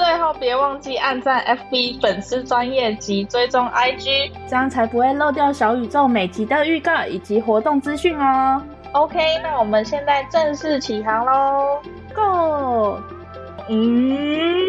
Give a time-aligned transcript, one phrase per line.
[0.00, 8.62] 最后，别忘记按赞 FB 粉丝专页及追踪 IG，这样才不会漏掉小宇宙每集的预告以及活动资讯哦。
[8.92, 11.82] OK，那我们现在正式起航喽
[12.14, 12.98] ，Go！
[13.68, 14.68] 嗯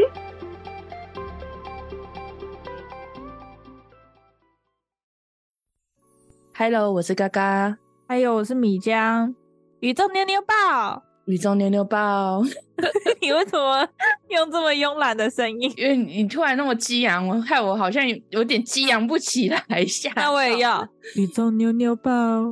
[6.58, 9.34] ，Hello，我是嘎嘎，还有我是米江，
[9.80, 12.42] 宇宙妞妞报，宇宙妞妞报。
[13.22, 13.88] 你为什么
[14.30, 15.72] 用这么慵懒的声音？
[15.78, 19.86] 因为你突然那么激昂，我害我好像有点激昂不起来。
[19.86, 22.12] 下 那我也要 宇宙妞妞报。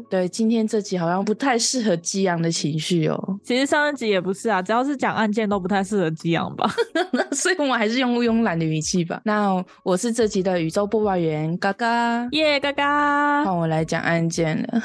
[0.09, 3.40] 对，今天这集好像不太适合激昂的情绪哦。
[3.44, 6.70] 其实上一集也不是啊，只要是讲案件都不太适合激昂吧。
[7.31, 9.22] 所以我还是用慵懒的语气吧。
[9.23, 14.81] 那我是这集的宇宙播报员嘎嘎，耶嘎嘎，换我来讲案件了。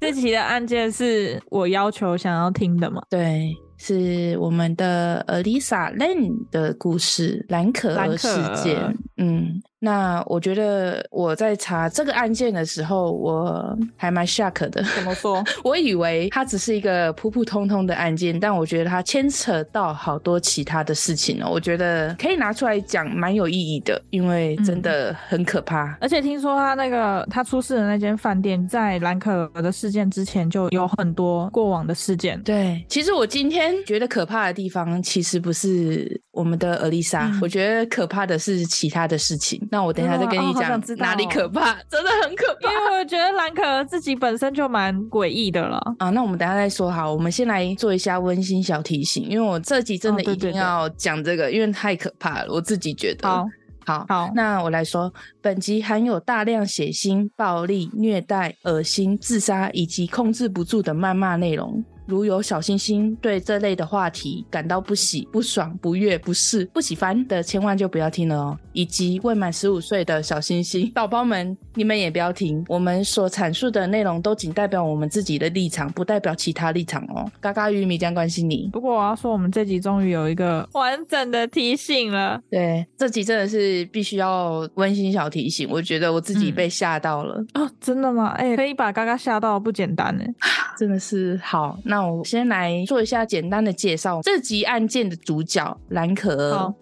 [0.00, 3.02] 这集的案件是我要求想要听的吗？
[3.08, 3.56] 对。
[3.76, 8.28] 是我们的 Alyssa Lam 的故事，蓝可儿事
[8.62, 8.96] 件。
[9.16, 9.62] 嗯。
[9.86, 14.82] 那我觉得我在查这个案件的时候，我还蛮 shock 的。
[14.96, 15.44] 怎么说？
[15.62, 21.48] 我以为它只是一个普普通通的案件，但我觉得它牵扯到好多其他的事情哦。
[21.48, 25.84] 我觉得可以拿出来讲，蛮有意义的，因为真的很可怕。
[25.84, 32.42] 嗯、而且听说他那个他出事的那间饭店，在兰可儿的事件之前就有很多过往的事件。
[32.42, 39.60] 对，其实我今天觉得可怕的地方，其实不是我们的 Alyssa，、嗯、我觉得可怕的是其他的事情。
[39.70, 42.70] 那我等一下再跟你讲、哪里可怕，真的很可怕。
[42.70, 46.10] 因为我觉得兰可儿自己本身就蛮诡异的了啊。
[46.10, 53.26] 那我们等一下再说好，我们先来做一下温馨小提醒，因为我这集真的一定要讲这个，因为太可怕了，我自己觉得。
[53.26, 53.46] 好，
[53.86, 61.82] 好，好，那我来说，本集含有大量血腥、暴力、虐待、恶心、自杀以及控制不住的谩骂内容。
[62.06, 68.58] 如有小星星对这类的话题感到不喜、不爽、不悦、不适、不喜欢的，千万就不要听了哦。
[68.72, 72.64] 以及未满十五岁的小星星 宝宝们，你们也不要听。
[72.68, 77.30] 我们所阐述的内容都仅代表我们自己的立场，不代表其他立场哦。
[77.40, 78.68] 嘎嘎与米将关心你。
[78.72, 82.40] 不过我要说，我们这集终于有一个完整的提醒了。
[82.50, 85.68] 对，这集真的是必须要温馨小提醒。
[85.70, 88.28] 我觉得我自己被吓到了、嗯、哦，真的吗？
[88.36, 90.24] 哎、欸，可以把嘎嘎吓到不简单呢。
[90.78, 91.78] 真的是好。
[91.84, 94.20] 那我先来做一下简单的介绍。
[94.22, 96.74] 这集案件的主角蓝可儿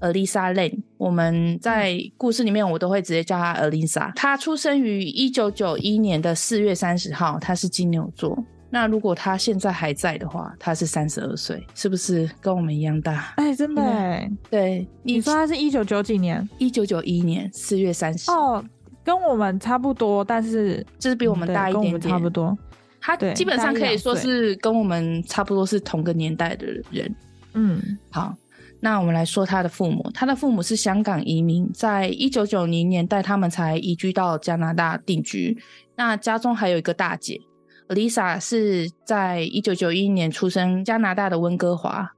[0.00, 0.82] ，Alyssa Lam。
[0.96, 4.12] 我们在故事里面，我都会直接叫她 Alyssa。
[4.14, 8.38] 她出生于一九九一年的四月三十号，她是金牛座。
[8.68, 13.32] 那如果她现在还在的话，她是三十二岁，是不是跟我们一样大？
[13.36, 14.30] 哎、欸，真的哎。
[14.50, 16.46] 对，你说她是一九九几年？
[16.58, 18.30] 一九九一年四月三十。
[18.30, 18.62] 哦，
[19.04, 22.58] 跟我们差不多，但是就是比我们大一点点，跟我们差不多。
[23.06, 27.14] 他基本上可以说是跟我们差不多是同个年代的人。
[27.54, 27.80] 嗯，
[28.10, 28.34] 好，
[28.80, 30.10] 那我们来说他的父母。
[30.12, 35.56] 他的父母是香港移民，在一九九零年代他们才移居到加拿大定居。
[35.94, 37.40] 那家中还有一个大姐
[37.88, 42.12] ，Alyssa 是在一九九一年出生，加拿大的温哥华，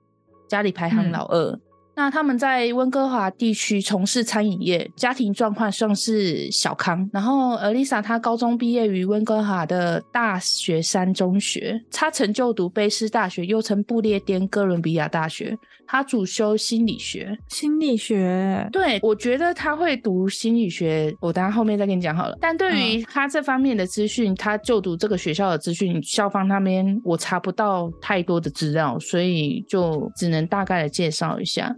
[0.49, 1.53] 家里排行老二。
[1.53, 1.61] 嗯
[1.99, 7.11] 那他们在温哥华地区从事餐饮业，家庭状况算是小康。
[7.13, 15.59] 然后，Alyssa 她高中毕业于温哥华的大学山中学，她曾就读卑诗大学，又称不列颠哥伦比亚大学。
[15.89, 17.37] 她主修心理学。
[17.49, 22.39] 心理学，对，我觉得她会读心理学，我等下后面再跟你讲好了。
[22.41, 31.75] 但对于她这方面的资讯，她就读这个学校的资讯，校方那边我查不到太多的资料，所以就只能大概的介绍一下。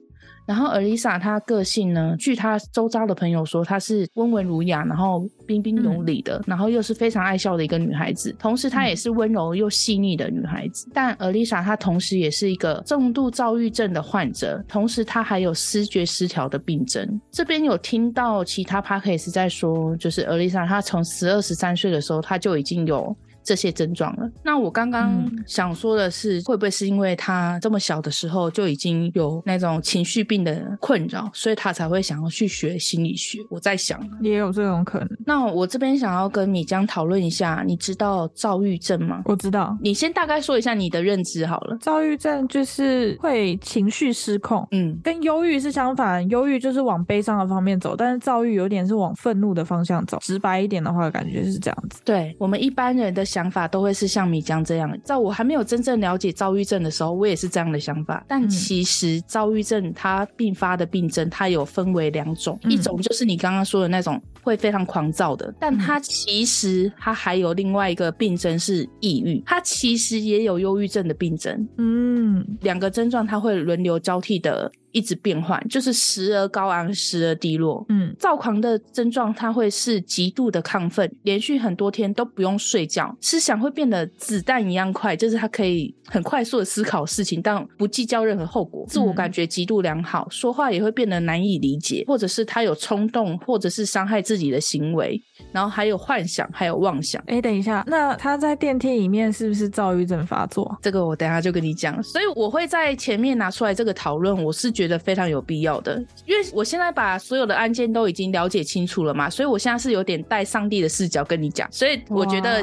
[0.47, 8.35] 然后 Alyssa 她个性呢，据她周遭的朋友说，她是温文儒雅，然后彬彬有礼的，嗯、然后又是非常爱笑的一个女孩子。
[8.39, 10.87] 同时，她也是温柔又细腻的女孩子。
[10.89, 17.21] 嗯、但 Alyssa 她同时也是一个重度躁郁症的患者，同时她还有思觉失调的病症。
[17.31, 23.17] 这边有听到其他 Podcast 在说，就是 Elisa 她从十二十三岁的时候，她就已经有。
[23.51, 24.31] 这些症状了。
[24.45, 33.41] 那我刚刚想说的是，会不会是因为他这么小的时候就已经有那种情绪病的困扰，所以他才会想要去学心理学？
[33.51, 35.09] 我在想，也有这种可能。
[35.27, 39.21] 那我这边想要跟米江讨论一下，你知道躁郁症吗？
[39.25, 41.77] 我知道，你先大概说一下你的认知好了。
[41.81, 50.19] 躁郁症就是会情绪失控，嗯，跟忧郁是相反，忧郁就是往悲伤的方面走，但是躁郁有点是往愤怒的方向走。
[50.21, 52.01] 直白一点的话，感觉是这样子。
[52.05, 58.25] 对，我们一般人的想法都会是像米江这样，在我还没有真正了解躁郁症的时候，我也是这样的想法。
[58.27, 71.69] 但其实躁郁症它并发的病症，它有分为两种，嗯、一种就是你刚刚说的那种会非常狂躁的，但它其实它还有另外一个病症是抑郁，它其实也有忧郁症的病症。
[71.79, 74.73] 嗯，两个症状它会轮流交替的。
[74.93, 77.85] 一直变换，就是时而高昂，时而低落。
[77.89, 95.21] 嗯，躁狂的症状，它会是极度的亢奋，连续很多天都不用睡觉，思想会变得子弹一样快，就是他可以很快速的思考事情，但不计较任何后果，自我感觉极度良好，嗯、说话也会变得难以理解，或者是他有冲动，或者是伤害自己的行为，
[95.53, 97.23] 然后还有幻想，还有妄想。
[97.27, 100.77] 哎，等一下，那他在电梯里面是不是躁郁症发作？
[100.83, 105.97] 这个我等一下就跟你讲，所以我会在前面拿出来这个讨论，我是觉得非常有必要的，
[106.27, 112.63] 因为我现在把所有的案件都已经了解清楚了嘛，所以我现在是有点带上帝的视角跟你讲，所以我觉得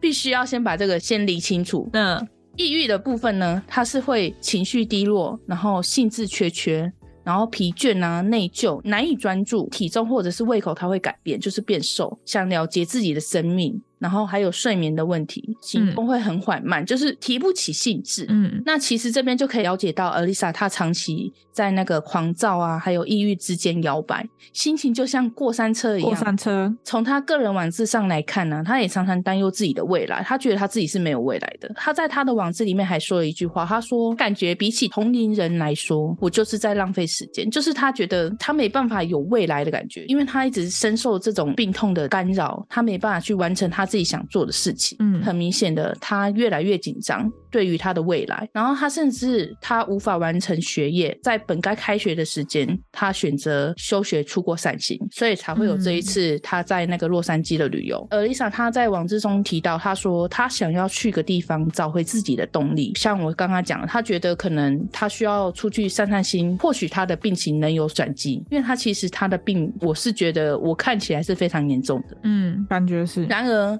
[0.00, 1.88] 必须要先把这个先理清楚。
[1.92, 2.20] 那
[2.56, 6.92] 抑郁的部分呢，它是会情绪低落，然后兴致缺缺，
[7.30, 13.80] 然后疲倦啊、内疚、难以专注，体重或者是胃口它会改变，就是变瘦，想了结自己的生命。
[14.00, 18.24] 然后还有睡眠的问题，行动会很缓慢，嗯、就是提不起兴致。
[18.30, 26.10] 嗯，那其实这边就可以了解到，Alisa 她长期在那个狂躁啊，还有抑郁之间摇摆，心情就像过山车一样。
[26.10, 26.74] 过山车。
[26.82, 31.70] 从她个人网志上来看呢、啊，她也常常担忧自己的未来，她觉得她自己是没有未来的。
[31.76, 43.86] 她在她的网志里面还说了一句话，她说：“感觉比起同龄人来说，我就是在浪费时间。”就是她觉得她没办法有未来的感觉，因为她一直深受这种病痛的干扰，她没办法去完成她。
[43.90, 58.06] 自己想做的事情，嗯，很明显的，他越来越紧张，对于他的未来，然后他甚至他无法完成学业，在本该开学的时间，他选择休学出国散心，所以才会有这一次他在那个洛杉矶的旅游。
[58.10, 73.24] 而 Lisa 他在网志中提到，他说他想要去个地方找回自己的动力，像我刚刚讲的，他觉得可能他需要出去散散心，或许他的病情能有转机，因为他其实他的病，我是觉得我看起来是非常严重的，嗯，感觉是。
[73.24, 73.79] 然而。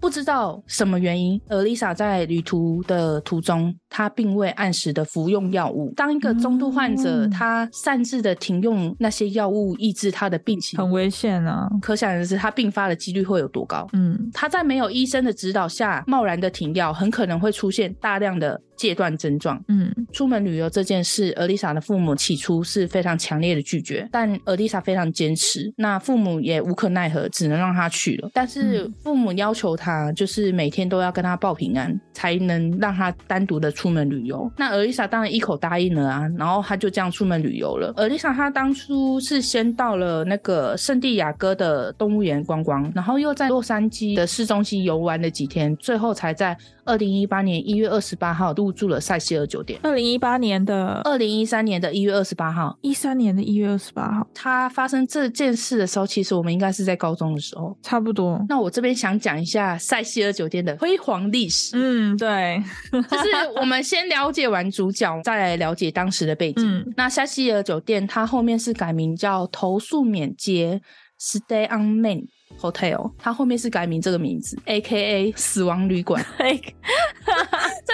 [0.00, 5.92] 不知道什么原因，而 Lisa 在旅途的途中，她并未按时的服用药物。
[5.96, 11.68] 当一个中度患者，嗯、他擅自的停用那些药物，抑制他的病情，很危险啊！
[11.82, 13.86] 可想而知，他病发的几率会有多高。
[13.92, 18.60] 嗯，他在没有医生的指导下，贸然的停药，很可能会出现大量的。
[18.78, 28.30] 戒断症状，嗯，出门旅游这件事，尔丽莎的父母起初是非常强烈的拒绝，但尔丽莎非常坚持，那父母也无可奈何，只能让她去了。
[28.32, 34.50] 但是父母要求她，就是每天都要跟他报平安，才能让他单独的出门旅游。
[34.56, 37.92] 那尔丽莎当然一口答应了啊，然后他就这样出门旅游了。
[37.96, 46.56] 尔丽莎她当初是先到了那个圣地亚哥的动物园观光，然后又在洛杉矶的市中心游玩了几天，最后才在。
[46.88, 49.78] 二零一八年一月二十八号入住了塞西尔酒店。
[49.82, 58.42] 二零一八年的二零一三年的一月二十八号，一三年的一月二十八号，他发生这件事的时候，其实我们应该是在高中的时候，差不多。
[58.48, 61.72] 那我这边想讲一下塞西尔酒店的辉煌历史。
[61.74, 63.26] 嗯，对， 就是
[63.60, 66.66] 我们先了解完主角，再来了解当时的背景。
[66.66, 70.80] 嗯，那塞西尔酒店它后面是改名叫投诉免街
[71.20, 72.28] （Stay on Main）。
[72.60, 75.32] Hotel，它后面是改名这个名字，A.K.A.
[75.36, 76.50] 死亡旅馆， 真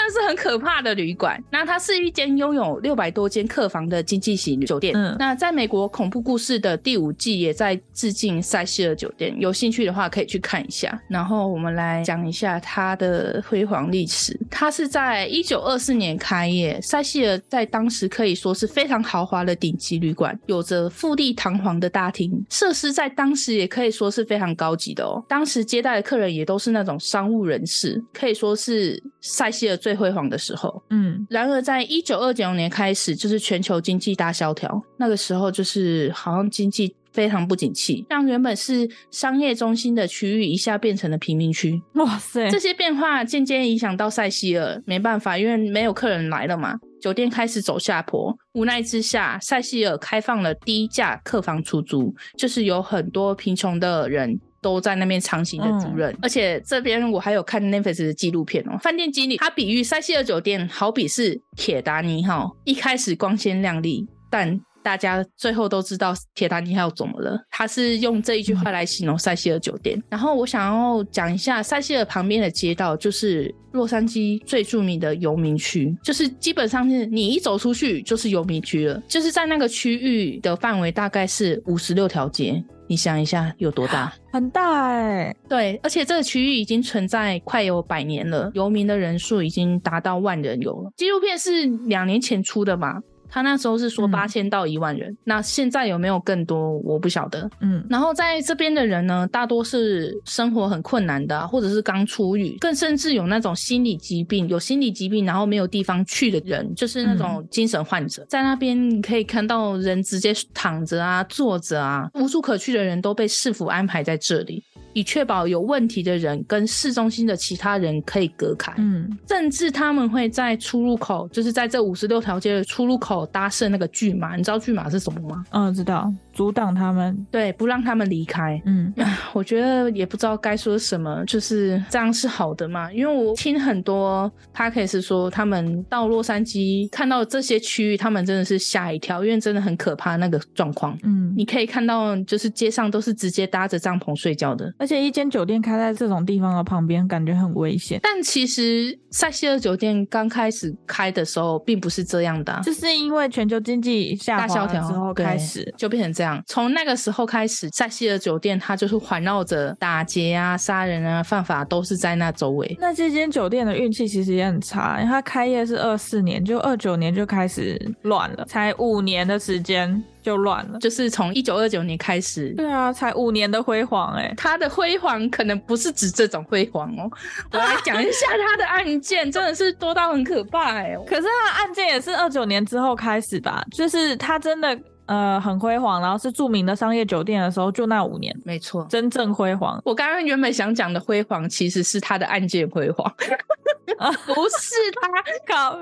[0.06, 1.42] 的是很可怕的旅馆。
[1.50, 4.94] 那它是一间拥有六百多间客房的经济型酒店。
[4.96, 11.00] 嗯，那在美国恐怖故事的第五季也在致敬塞西尔酒店，有兴趣的话可以去看一下。
[11.08, 14.38] 然后我们来讲一下它的辉煌历史。
[14.50, 30.82] 它是在一九二四年开业，塞西尔在当时可以说是非常豪华的顶级旅馆，有着富丽堂皇的大厅，设施在当时也可以说是非常高级的哦，当时接待的客人也都是那种商务人士，可以说是塞西尔最辉煌的时候。
[30.90, 41.80] 嗯，然而在一九二九年开始，就是全球经济大萧条，那个时候就是好像经济非常不景气，让原本是商业中心的区域一下变成了贫民区。
[41.94, 46.76] 哇塞，这些变化渐渐影响到塞西尔，没办法，因为没有客人来了嘛。
[47.00, 56.10] 酒店开始走下坡，无奈之下，塞西尔开放了低价客房出租，就是有很多贫穷的人都在那边长期的主任。
[56.14, 67.38] 嗯、而且这边我还有看 Netflix 的纪录片哦，饭店经理他比喻塞西尔酒店好比是铁达尼号，一开始光鲜亮丽，但大家最后都知道铁达尼号怎么了？
[67.50, 70.02] 他是用这一句话来形容塞西尔酒店。
[70.08, 79.02] 然后我想要讲一下塞西尔旁边的街道，就是洛杉矶最著名的游民区，就是基本上是你一走出去就是游民区了。
[79.08, 84.12] 就是在那个区域的范围大概是五十六条街，你想一下有多大？
[84.32, 85.36] 很大哎、欸。
[85.48, 90.90] 对，而且这个区域已经存在快有百年了，游民的人数已经达到万人游了。
[90.96, 93.00] 纪录片是两年前出的嘛？
[93.34, 96.78] 他那时候是说八千到一万人，嗯、那现在有没有更多？
[96.84, 97.50] 我不晓得。
[97.58, 114.62] 嗯，然后在这边的人呢，大多是生活很困难的、啊，或者是刚出狱，更甚至有那种心理疾病，有心理疾病然后没有地方去的人，就是那种精神患者，嗯、在那边你可以看到人直接躺着啊、坐着啊，无处可去的人都被市府安排在这里。
[114.94, 125.44] 以确保有问题的人跟市中心的其他人可以隔开，嗯，甚至他们会在出入口，就是在这五十六条街的出入口搭设那个巨马，你知道巨马是什么吗？
[125.50, 128.60] 嗯，知道，阻挡他们，对，不让他们离开。
[128.66, 128.92] 嗯，
[129.32, 132.92] 我觉得也不知道该说什么，就是这样是好的嘛？
[132.92, 140.98] 因为我听很多 Podcast 说，他们到洛杉矶看到这些区域，他们真的是吓一跳，因为真的很可怕那个状况。
[141.04, 144.72] 嗯，你可以看到，就是街上都是直接搭着帐篷睡觉的。
[144.76, 148.00] 而且一间酒店开在这种地方的旁边，感觉很危险。
[148.02, 156.23] 但其实塞西尔酒店刚开始开的时候，并不是这样的啊，就是因为全球经济下滑之后开始就变成这样。
[156.46, 162.76] 从那个时候开始，塞西尔酒店它就是环绕着打劫啊、杀人啊、犯法都是在那周围。
[162.80, 170.02] 那这间酒店的运气其实也很差，因为它开业是二四年，就二九年就开始乱了，才五年的时间。
[170.24, 172.48] 就乱了，就是从一九二九年开始。
[172.56, 177.10] 对啊，才五年的辉煌哎、欸，他的辉煌可能不是指这种辉煌哦。
[177.52, 180.96] 我来 讲一下他的案件，真的是多到很可怕哎、欸。
[181.06, 183.62] 可是他的案件也是二九年之后开始吧？
[183.70, 184.74] 就是他真的
[185.06, 189.80] 呃很辉煌，然后是著名的商业酒店的时候，就那五年，没错，真正辉煌。
[189.84, 195.08] 我刚刚原本想讲的辉煌，其实是他的案件辉煌， 不是他
[195.46, 195.78] 搞。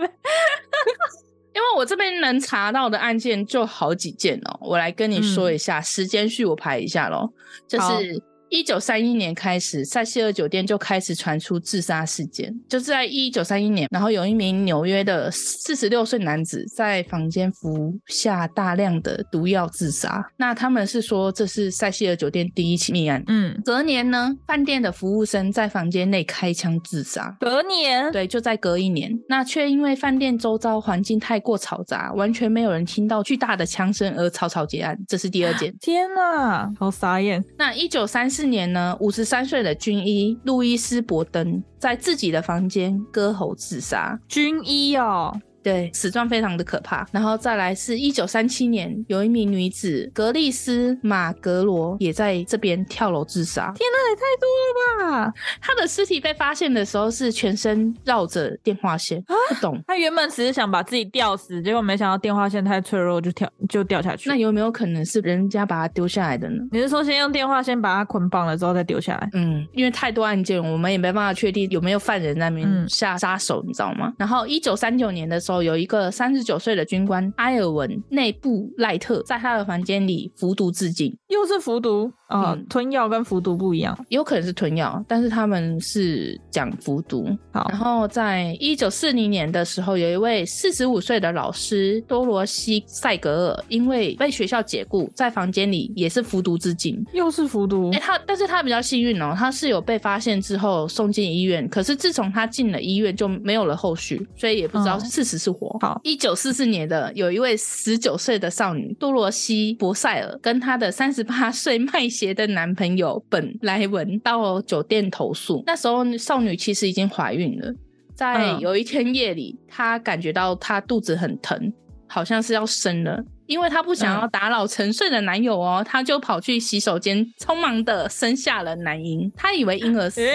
[1.55, 7.33] 因为我这边能查到的案件就好几件哦，我来跟你说一下、嗯、时间序，我排一下咯，
[7.69, 8.23] 就是。
[8.53, 12.55] 一九三一年开始，塞西尔酒店就开始传出自杀事件。
[12.69, 20.23] 就是在一九三一年，然后有一名纽约的四十六岁男子在房间服下大量的毒药自杀。
[20.37, 23.25] 那他们是说这是塞西尔酒店第一起命案。
[23.27, 27.35] 嗯，隔年呢，饭店的服务生在房间内开枪自杀。
[27.41, 28.13] 隔年？
[28.13, 29.11] 对，就在隔一年。
[29.31, 34.95] 那却因为饭店周遭环境太过嘈杂，完全没有人听到巨大的枪声而草草结案。
[35.09, 35.75] 这是第二件。
[35.81, 37.43] 天哪，好傻眼。
[37.57, 38.42] 那一九三四。
[38.43, 44.19] 四年呢，五十三岁的军医路易斯·伯登在自己的房间割喉自杀。
[44.27, 45.33] 军医哦。
[45.63, 47.07] 对，死状非常的可怕。
[47.13, 53.73] 然后再来是一九三七年，有一名女子格丽斯马格罗也在这边跳楼自杀。
[53.77, 55.33] 天哪，也太多了吧！
[55.61, 59.81] 她的尸体被发现的时候是全身绕着电话线，啊、不懂。
[59.87, 64.29] 她原本只是想把自己吊死，结果没想到电话线太脆弱，就跳就掉下去。
[64.29, 66.57] 那有没有可能是人家把她丢下来的呢？
[66.73, 69.31] 你是说先用电话线把她捆绑了之后再丢下来？
[69.35, 74.13] 嗯，因为太多案件，我们也没办法确定有没有犯人在那边下杀手，你知道吗？
[74.19, 75.52] 然后一九三九年的时候。
[75.61, 82.13] 有一个三十九岁的军官埃尔文内布赖特，在他的房间里服毒自尽，又是服毒。
[82.33, 87.29] 哦，嗯、吞药跟服毒不一样，有可能是吞药，但是他们是讲服毒。
[87.53, 97.91] 好，然后在一九四零年的时候，有一位四十五岁的老师多罗西塞格尔，因为被学校解雇，在房间里也是服毒自尽，又是服毒。
[97.91, 105.67] 哎、欸，他，但是他比较幸运哦，他是有被发现之后送进医院，可是自从他进了医院就没有了后续，所以也不知道是死是活。
[105.69, 112.09] 哦、好，一九四四年的有一位十九岁的少女多罗西博塞尔，跟她的三十八岁麦。
[112.23, 117.75] 杰的男朋友本莱文到酒店投诉，那时候少女其实已经怀孕了。
[118.15, 121.73] 在有一天夜里，她感觉到她肚子很疼，
[122.07, 123.21] 好像是要生了。
[123.47, 129.29] 因为她不想要打扰沉睡的男友哦，她就跑去洗手间，匆忙的生下了男婴。
[129.37, 130.33] 她以为婴儿死了，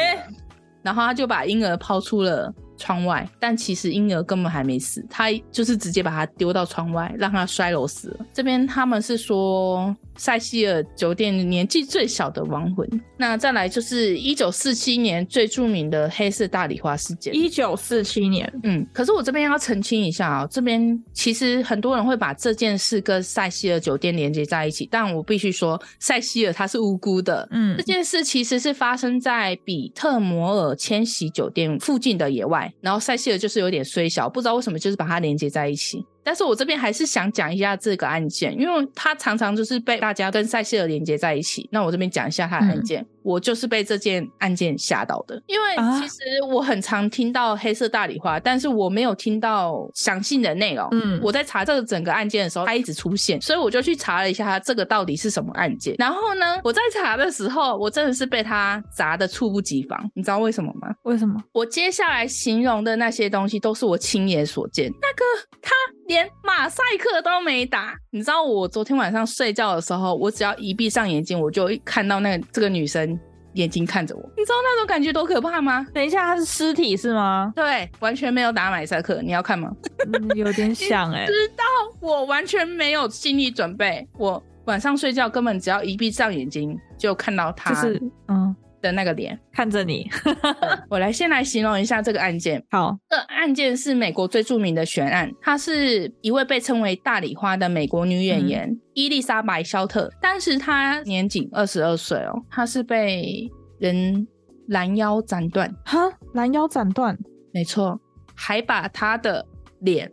[0.83, 8.25] 然后她就把婴儿抛出了窗外，但其实婴儿根本还没死，他就是直接把他丢到窗外，让他摔楼死了。
[8.33, 12.87] 这边他们是说塞西尔酒店年纪最小的亡魂。
[13.17, 17.35] 那再来就是一九四七年最著名的黑色大礼花事件。
[17.35, 27.47] 一九四七年，嗯，可是我这边要澄清一下啊、喔，这边其实很多人会把这件事跟塞西尔酒店连接在一起，但我必须说，塞西尔他是无辜的。
[27.51, 36.05] 嗯，这件事其实是发生在比特摩尔千禧酒店附近的野外，然后塞西尔就是有点虽小，不知道为什么就是把它连接在一起。
[36.27, 41.69] 但是我这边还是想讲一下这个案件，因为他常常就是被大家跟塞西尔连接在一起。
[41.71, 45.41] 那我这边讲一下他的案件，嗯、我就是被这件案件吓到的。
[45.47, 45.65] 因为
[45.97, 46.15] 其实
[46.51, 50.85] 我很常听到黑色大理花，但是我没有听到详细的内容。
[50.91, 55.95] 嗯，我在查这个整个案件的时候，它一直出现，所以我就去查了一下它这个到底是什么案件。
[55.97, 59.97] 然后呢，我在查的时候，我真的是被它砸的猝不及防。
[60.13, 60.89] 你知道为什么吗？
[61.03, 61.41] 为什么？
[61.53, 64.91] 我接下来形容的那些东西都是我亲眼所见。
[64.91, 65.23] 那个
[65.61, 65.71] 他。
[66.07, 73.19] 连马赛克都没打，你知道我昨天晚上睡觉的时候，我只要一闭上眼睛，我就看到那个这个女生
[73.53, 75.85] 眼睛看着我，你知道那种感觉多可怕吗？
[75.93, 77.51] 等一下，她是尸体是吗？
[77.55, 79.69] 对，完全没有打马赛克，你要看吗？
[80.13, 81.63] 嗯、有点想哎、欸，知道
[81.99, 88.55] 我完全没有心理准备，我晚上睡觉根本只要一闭上眼睛就看到她，就是嗯。
[88.81, 90.09] 的那个脸看着你，
[90.89, 92.63] 我来先来形容一下这个案件。
[92.69, 100.11] 好，这案件是美国最著名的悬案，她是一位被称为“大礼花”的美国女演员、嗯、伊丽莎白·肖特。
[100.21, 104.27] 当时她年仅二十二岁哦，她是被人
[104.67, 105.73] 拦腰斩断。
[105.85, 107.17] 哈，拦腰斩断？
[107.53, 107.99] 没错，
[108.35, 109.45] 还把她的
[109.79, 110.11] 脸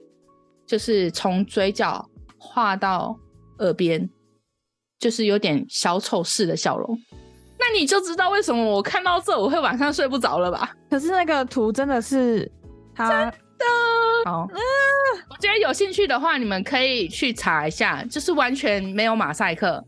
[0.66, 3.18] 就是从嘴角画到
[3.58, 4.08] 耳边，
[4.98, 6.98] 就是有点小丑式的笑容。
[7.66, 10.70] 那你就知道为什么我看到这我会晚上睡不着了吧？
[10.90, 12.50] 可是那个图真的是
[12.94, 13.34] 好真的
[14.26, 14.58] 好，嗯，
[15.30, 19.82] 我觉得有兴趣的话，你们可以去查一下，就是完全没有马赛克，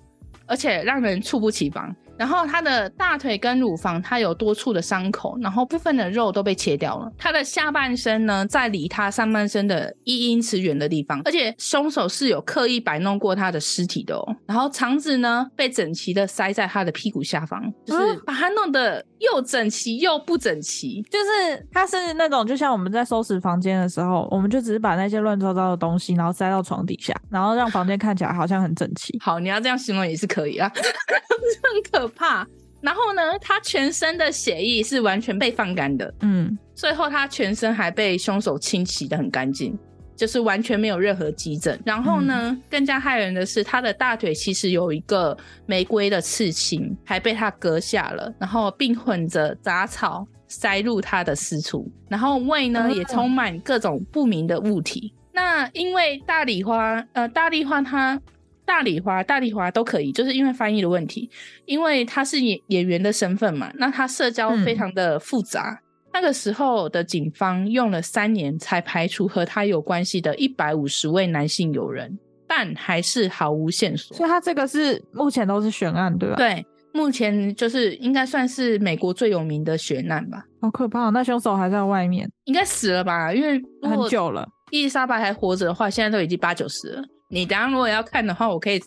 [0.47, 1.95] 而且让人猝不及防。
[2.19, 7.11] 然后他的大腿跟乳房，他有多处的伤口，然后部分的肉都被切掉了。
[7.19, 14.37] 他的下半身呢，在离他上半身的一英尺远的地方，而且凶手是有刻意摆弄过他的尸体的哦。
[14.47, 21.03] 然后肠子呢，被整齐的塞在他的屁股下方，就是把他弄得又整齐又不整齐。
[21.11, 29.19] 就是他是那种，就像我们在收拾房间的时候，我们就只是把那些乱糟糟的东西，然后塞到床底下，然后让房间看起来好像很整齐。
[29.21, 32.06] 好，你要这样形容也是可以啊， 很可。
[32.07, 32.47] 可怕，
[32.81, 39.77] 然后呢，他全身的血液是完全被放干的，嗯，最后他全身还被凶手清洗的很干净，
[40.15, 41.81] 就是完全没有任何急诊。
[41.85, 45.37] 然后呢，嗯、更加害人的是，他的大腿其实有一个
[45.67, 55.13] 玫瑰的刺青，还被他割下了，然后并混着杂草塞入他的私处，然后胃呢、嗯、也充满各种不明的物体。
[55.33, 58.21] 那因为大礼花，呃，大丽花他。
[58.67, 61.31] 大礼花、大礼花都可以，就是因为翻译的问题，
[61.65, 65.81] 因为他是演演员的身份嘛，那他社交非常的复杂。
[65.81, 74.17] 嗯、那个时候的警方用了三年才排除和他有关系的一百五十位男性友人，但还是毫无线索。
[74.17, 76.35] 所以他这个是目前都是悬案，对吧？
[76.35, 80.45] 对，目前就是应该算是美国最有名的悬案吧。
[80.61, 83.33] 好可怕，那凶手还在外面，应该死了吧？
[83.33, 84.47] 因为很久了。
[84.73, 87.05] 伊丽莎白还活着的话，现在都已经八九十了。
[87.29, 88.83] 你等下如果要看的话，我可以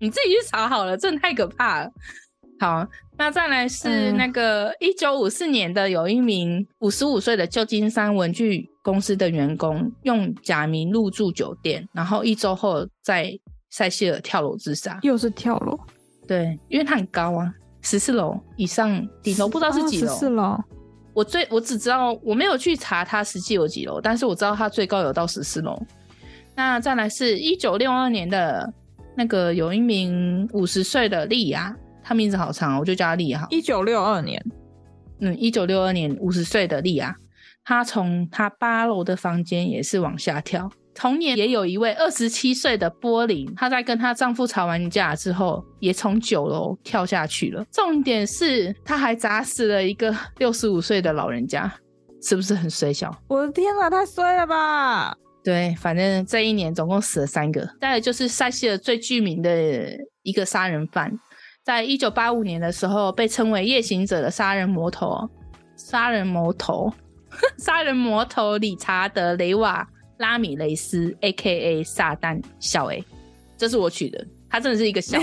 [0.00, 1.90] 你自己去查好了，真的太可怕了。
[2.60, 2.84] 好，
[3.16, 13.30] 那再来是那个一九五四年的，有一名五十五岁的旧金山文具公司的员工，用假名入住酒店，然后一周后在
[13.70, 14.98] 塞西尔跳楼自杀。
[15.02, 15.78] 又是跳楼？
[16.26, 20.12] 对，因为他很高啊，十四楼以上，顶楼不知道是几楼。
[20.12, 20.58] 十四楼。
[21.14, 25.80] 我最我只知道我没有去查他实际有几楼，但是我知道他最高有到十四楼。
[26.58, 28.68] 那再来是一九六二年的
[29.16, 33.46] 那个有一名五十岁的莉亚，她名字好长，我就叫她莉亚。
[33.48, 34.44] 一九六二年，
[35.20, 37.14] 嗯，一九六二年五十岁的莉亚，
[37.62, 40.68] 她从她八楼的房间也是往下跳。
[40.96, 47.64] 同年也有一位二十七岁的波琳，她在跟她丈夫吵完架之后，也从九楼跳下去了。
[47.70, 51.72] 重点是她还砸死了一个六十五岁的老人家，
[52.20, 53.16] 是不是很衰小？
[53.28, 55.16] 我的天啊，太衰了吧！
[55.44, 57.66] 对，反正这一年总共死了三个。
[57.80, 61.10] 再来就是塞西尔最著名的一个杀人犯，
[61.64, 65.28] 在一九八五年的时候被称为夜行者的杀人魔头，
[65.76, 66.92] 杀人魔头，
[67.56, 71.82] 杀人魔头理查德·雷瓦拉米雷斯 （A.K.A.
[71.84, 73.02] 撒旦小 A），
[73.56, 75.18] 这是我取的，他真的是一个小。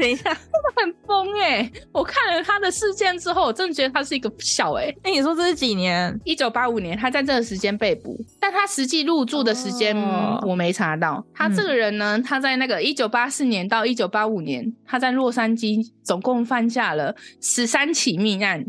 [0.00, 1.72] 等一下，真的很疯哎、欸！
[1.92, 4.96] 我看了他的事件之后，我真的觉得他是一个小哎、欸。
[5.04, 6.18] 那你说这是几年？
[6.24, 11.22] 一九八五年，他在这个时间被捕，但他实际入住的时间、哦、我没查到。
[11.34, 18.64] 他这个人呢，嗯、他在那个一九八四年到一九八五年，他在洛杉矶总共犯下了十三起命案。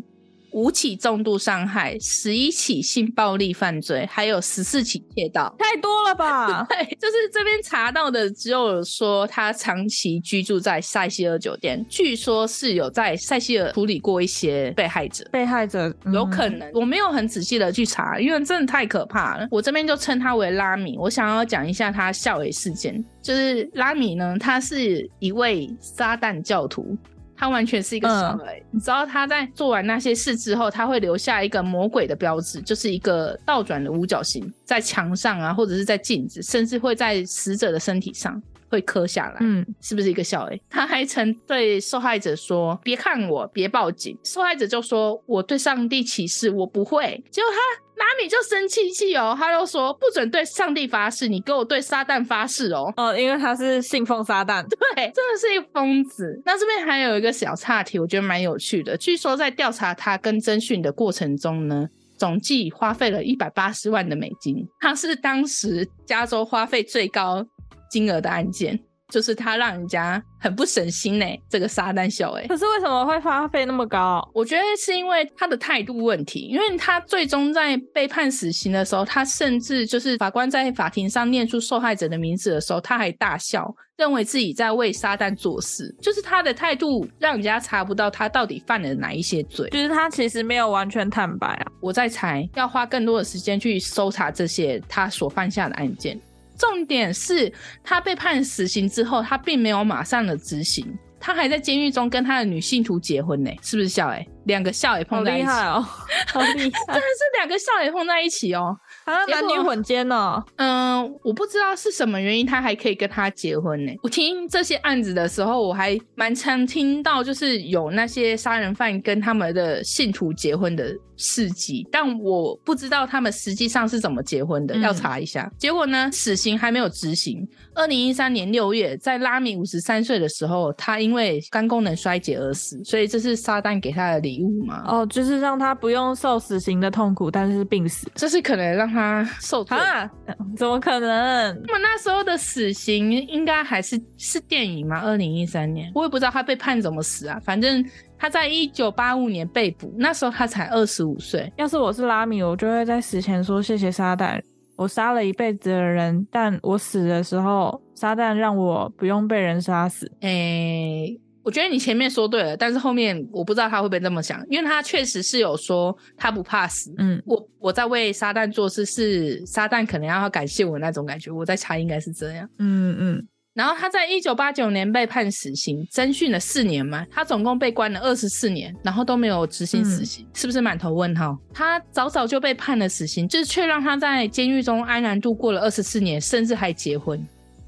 [0.52, 6.66] 五起重度伤害，十一起性暴力犯罪，还有十四起窃盗， 太多了吧？
[6.70, 19.48] 对，就是这边查到的，只有说他长期居住在塞西尔酒店，据说是有在塞西尔处理过一些被害者，被害者、嗯、有可能，我没有很仔细的去查，因为真的太可怕了。
[19.52, 20.98] 我这边就称他为拉米。
[20.98, 26.98] 我想要讲一下他校园事件，就是拉米呢，他是一位撒旦教徒。
[27.42, 38.40] 他完全是一个小孩，嗯、你知道他在做完那些事之后，他会留下一个魔鬼的标志，就是一个倒转的五角星，在墙上啊，或者是在镜子，甚至会在死者的身体上
[38.72, 39.38] 会磕下来。
[39.42, 40.60] 嗯，是不是一个小孩？
[40.70, 47.58] 他还曾对受害者说：“别看我，别报警。”受害者就说：“我对上帝起誓，我不会。”结果他。
[47.98, 52.92] 拉米就生气气哦，他就说不准对上帝发誓，你给我对撒旦发誓哦。
[52.98, 56.42] 哦，因为他是信奉撒旦，对，真的是一个疯子。
[56.44, 58.98] 那这边还有一个小岔题，我觉得蛮有趣的。
[58.98, 67.46] 据说在调查他跟侦讯的过程中呢，总计花费了一百八十万的美金，他是当时加州花费最高
[67.92, 68.80] 金额的案件。
[69.12, 72.48] 就是他让人家很不省心呢，这个撒旦小哎。
[72.48, 74.26] 可是为什么会花费那么高？
[74.34, 85.94] 我觉得是因为他的态度问题，因为他最终在被判死刑的时候，他甚至就是法官在法庭上念出受害者的名字的时候，他还大笑，认为自己在为撒旦做事。
[86.02, 91.68] 就是他的态度让人家查不到他到底犯了哪一些罪，就是他其实没有完全坦白啊。
[91.82, 96.18] 我在猜，要花更多的时间去搜查这些他所犯下的案件。
[96.62, 97.52] 重点是
[97.84, 100.86] 他被判死刑之后，他并没有马上的执行，
[101.20, 104.24] 他还在监狱中跟他的女信徒结婚呢，是不是笑诶？
[104.46, 105.82] 两个笑也碰在一起哦，
[106.28, 108.78] 好厉害， 真的是两个笑也碰在一起哦。
[109.06, 110.44] 啊，男女混奸呢？
[110.58, 113.92] 嗯，我不知道是什么原因，他还可以跟他结婚呢。
[114.04, 125.52] 我听这些案子的时候，我还蛮常听到，就是有那些杀人犯跟他们的信徒结婚的事迹，但我不知道他们实际上是怎么结婚的，嗯、要查一下。
[125.58, 127.48] 结果呢，死刑还没有执行。
[127.74, 134.84] 二零一三年六月，在拉米五十三岁的时候，他因为肝功能衰竭而死，所以这是撒旦给他的礼物吗？
[134.88, 138.91] 哦，就是让他不用受死刑的痛苦，但是病死，这是可能让。
[138.92, 140.10] 他受罪啊？
[140.56, 141.62] 怎么可能？
[141.66, 145.00] 那么那时候的死刑应该还是是电影吗？
[145.00, 147.40] 二零一三年，我也不知道他被判怎么死啊。
[147.44, 147.84] 反正
[148.18, 151.52] 他在一九八五年被捕，那时候他才二十五岁。
[151.58, 154.42] 要是我是拉米，我就会在死前说谢谢撒旦，
[154.76, 160.12] 我杀了一辈子的人，但我死的时候，撒旦让我不用被人杀死。
[160.22, 161.22] 诶、欸。
[161.44, 166.94] 我觉得你前面说对了，但是后面我不知道他会不会这么想，因为他确实是有说他不怕死。
[166.98, 171.32] 嗯，我我在为撒旦做事，是撒旦可能要感谢我那种感觉。
[171.32, 172.48] 我在猜应该是这样。
[172.60, 173.28] 嗯嗯。
[173.54, 181.36] 然后他在一九八九年被判死刑，侦讯了四年嘛，他总共被关了二十四年，然后都没有执行死刑，嗯、是不是满头问号？
[181.54, 187.22] 他早早就被判了死刑，就是却让他在监狱中安然度过了二十四年，甚至还结婚。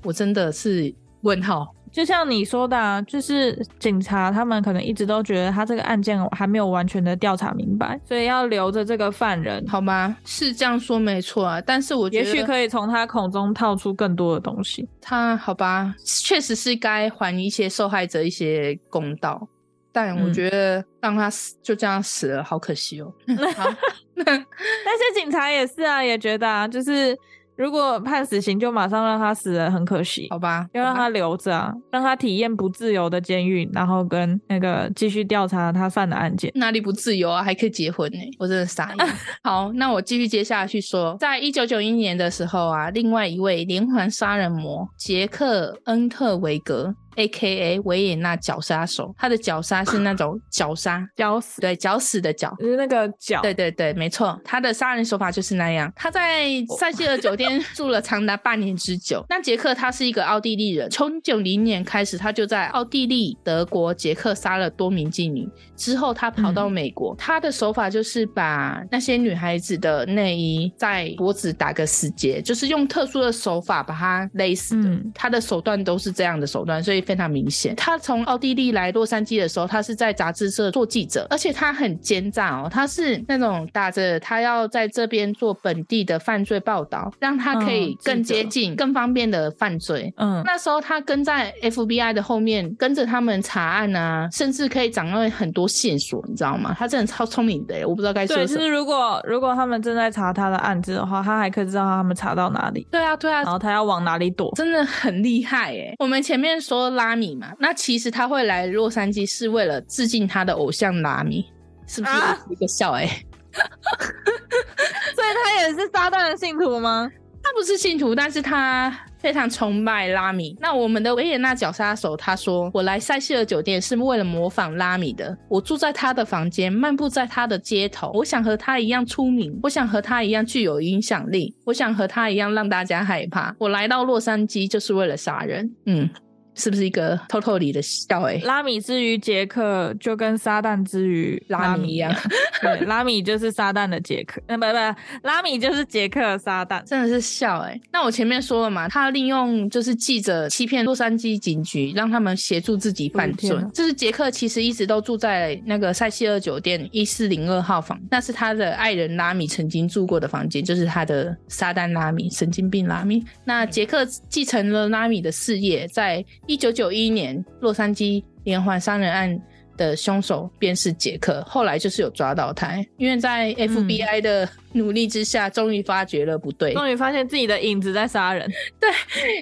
[0.04, 1.66] 我真的是问号。
[1.94, 10.18] 就像你说的啊，就是警察他们可能一直都觉得他这个案件还没有完全的调查明白，所以要留着这个犯人，好吗？
[10.26, 14.90] 是这样说没错啊，但是我觉得也许可以从他口中套出更多的东西。
[15.00, 19.48] 他好吧，确实是该还一些受害者一些公道，
[19.92, 23.14] 但我觉得让他死就这样死了，好可惜哦。
[23.56, 23.72] 好，
[24.16, 27.16] 那些警察也是啊，也觉得啊，就是。
[27.56, 30.68] 如果判死刑，就马上让他死了，很可惜，好吧？
[30.74, 36.52] 要让他留着啊，让他体验不自由的监狱，然后跟那个继续调查他犯的案件。
[36.56, 37.44] 哪里不自由啊？
[37.44, 39.08] 还可以结婚呢，我真的傻眼。
[39.44, 46.94] 好，那我继续接下去说，在一九九一年的时候啊，另外一位连环杀人魔杰克恩特维格。
[47.16, 47.80] A.K.A.
[47.82, 55.92] 维也纳绞杀手，他的绞杀是那种 绞杀，绞死，对，绞死的绞，就是那个绞，对对对，没错，他的杀人手法就是那样。
[55.96, 56.48] 他在
[56.80, 59.24] 塞西尔酒店 住了长达半年之久。
[59.30, 65.48] 那杰克他是一个奥地利人，从九零年开始，他就在奥地利、德国、捷克杀了多名妓女。
[65.76, 74.90] 之后他跑到美国，嗯、他的手法就是把那些女孩子的内衣在脖子打个死结，就是用特殊的手法把她勒死的。
[74.90, 77.03] 嗯、他的手段都是这样的手段，所以。
[77.04, 77.76] 非常明显。
[77.76, 90.12] 他从奥地利来洛杉矶的时候，他是在杂志社做记者，而且他很奸诈哦，他是那种打着他要在这边做本地的犯罪报道，让他可以更接近、更方便的犯罪。
[90.18, 96.76] 嗯，那时候他跟在 FBI 的后面，跟着他们查案啊，甚至可以掌握很多线索，你知道吗？
[96.78, 98.48] 他真的超聪明的，我不知道该说什么。
[98.48, 102.88] 对，就是如果如果他们正在查他的案子的话，他还可以知道他们查到哪里。
[102.92, 105.94] 对啊，对啊，然后他要往哪里躲，真的很厉害诶。
[106.00, 111.46] 我们前面说拉米嘛，那其实他会来洛杉矶是为了致敬他的偶像拉米，
[111.88, 112.14] 是不是
[112.50, 113.06] 一个笑诶？
[113.06, 113.12] 啊、
[115.16, 117.12] 所以他也是撒旦的信徒吗？
[117.44, 118.94] 他不是信徒，但是他。
[119.24, 120.54] 非常崇拜拉米。
[120.60, 125.38] 那我们的维也纳绞杀手他说：“我来塞西尔酒店是为了模仿拉米的。
[125.48, 128.12] 我住在他的房间，漫步在他的街头。
[128.14, 133.56] 我想和他一样出名，我想和他一样具有影响力，我想和他一样让大家害怕。
[133.58, 136.10] 我来到洛杉矶就是为了杀人。”嗯。
[136.56, 138.22] 是不是一个偷偷里的笑？
[138.24, 142.14] 哎，拉米之于杰克，就跟撒旦之于拉米一样。
[142.62, 147.80] 对，拉米就是撒旦的杰克，呃，不不，拉米就是杰克撒旦，真的是笑哎。
[147.92, 153.50] 那我前面说了嘛，他利用就是记者欺骗洛杉矶警局，让他们协助自己犯罪。
[153.74, 163.26] 就是杰克其实一直都住在那个塞西尔酒店一四零二号房，那是他的爱人拉米曾经住过的房间，就是他的撒旦拉米，神经病拉米。
[163.44, 166.24] 那杰克继承了拉米的事业，在。
[166.46, 169.42] 一九九一年，洛杉矶连环杀人案
[169.78, 178.48] 的凶手便是杰克，后来就是有抓到他，因为在 FBI 的努力之下，终于发觉了不对，终于发现自己的影子在杀人。
[178.80, 178.90] 对，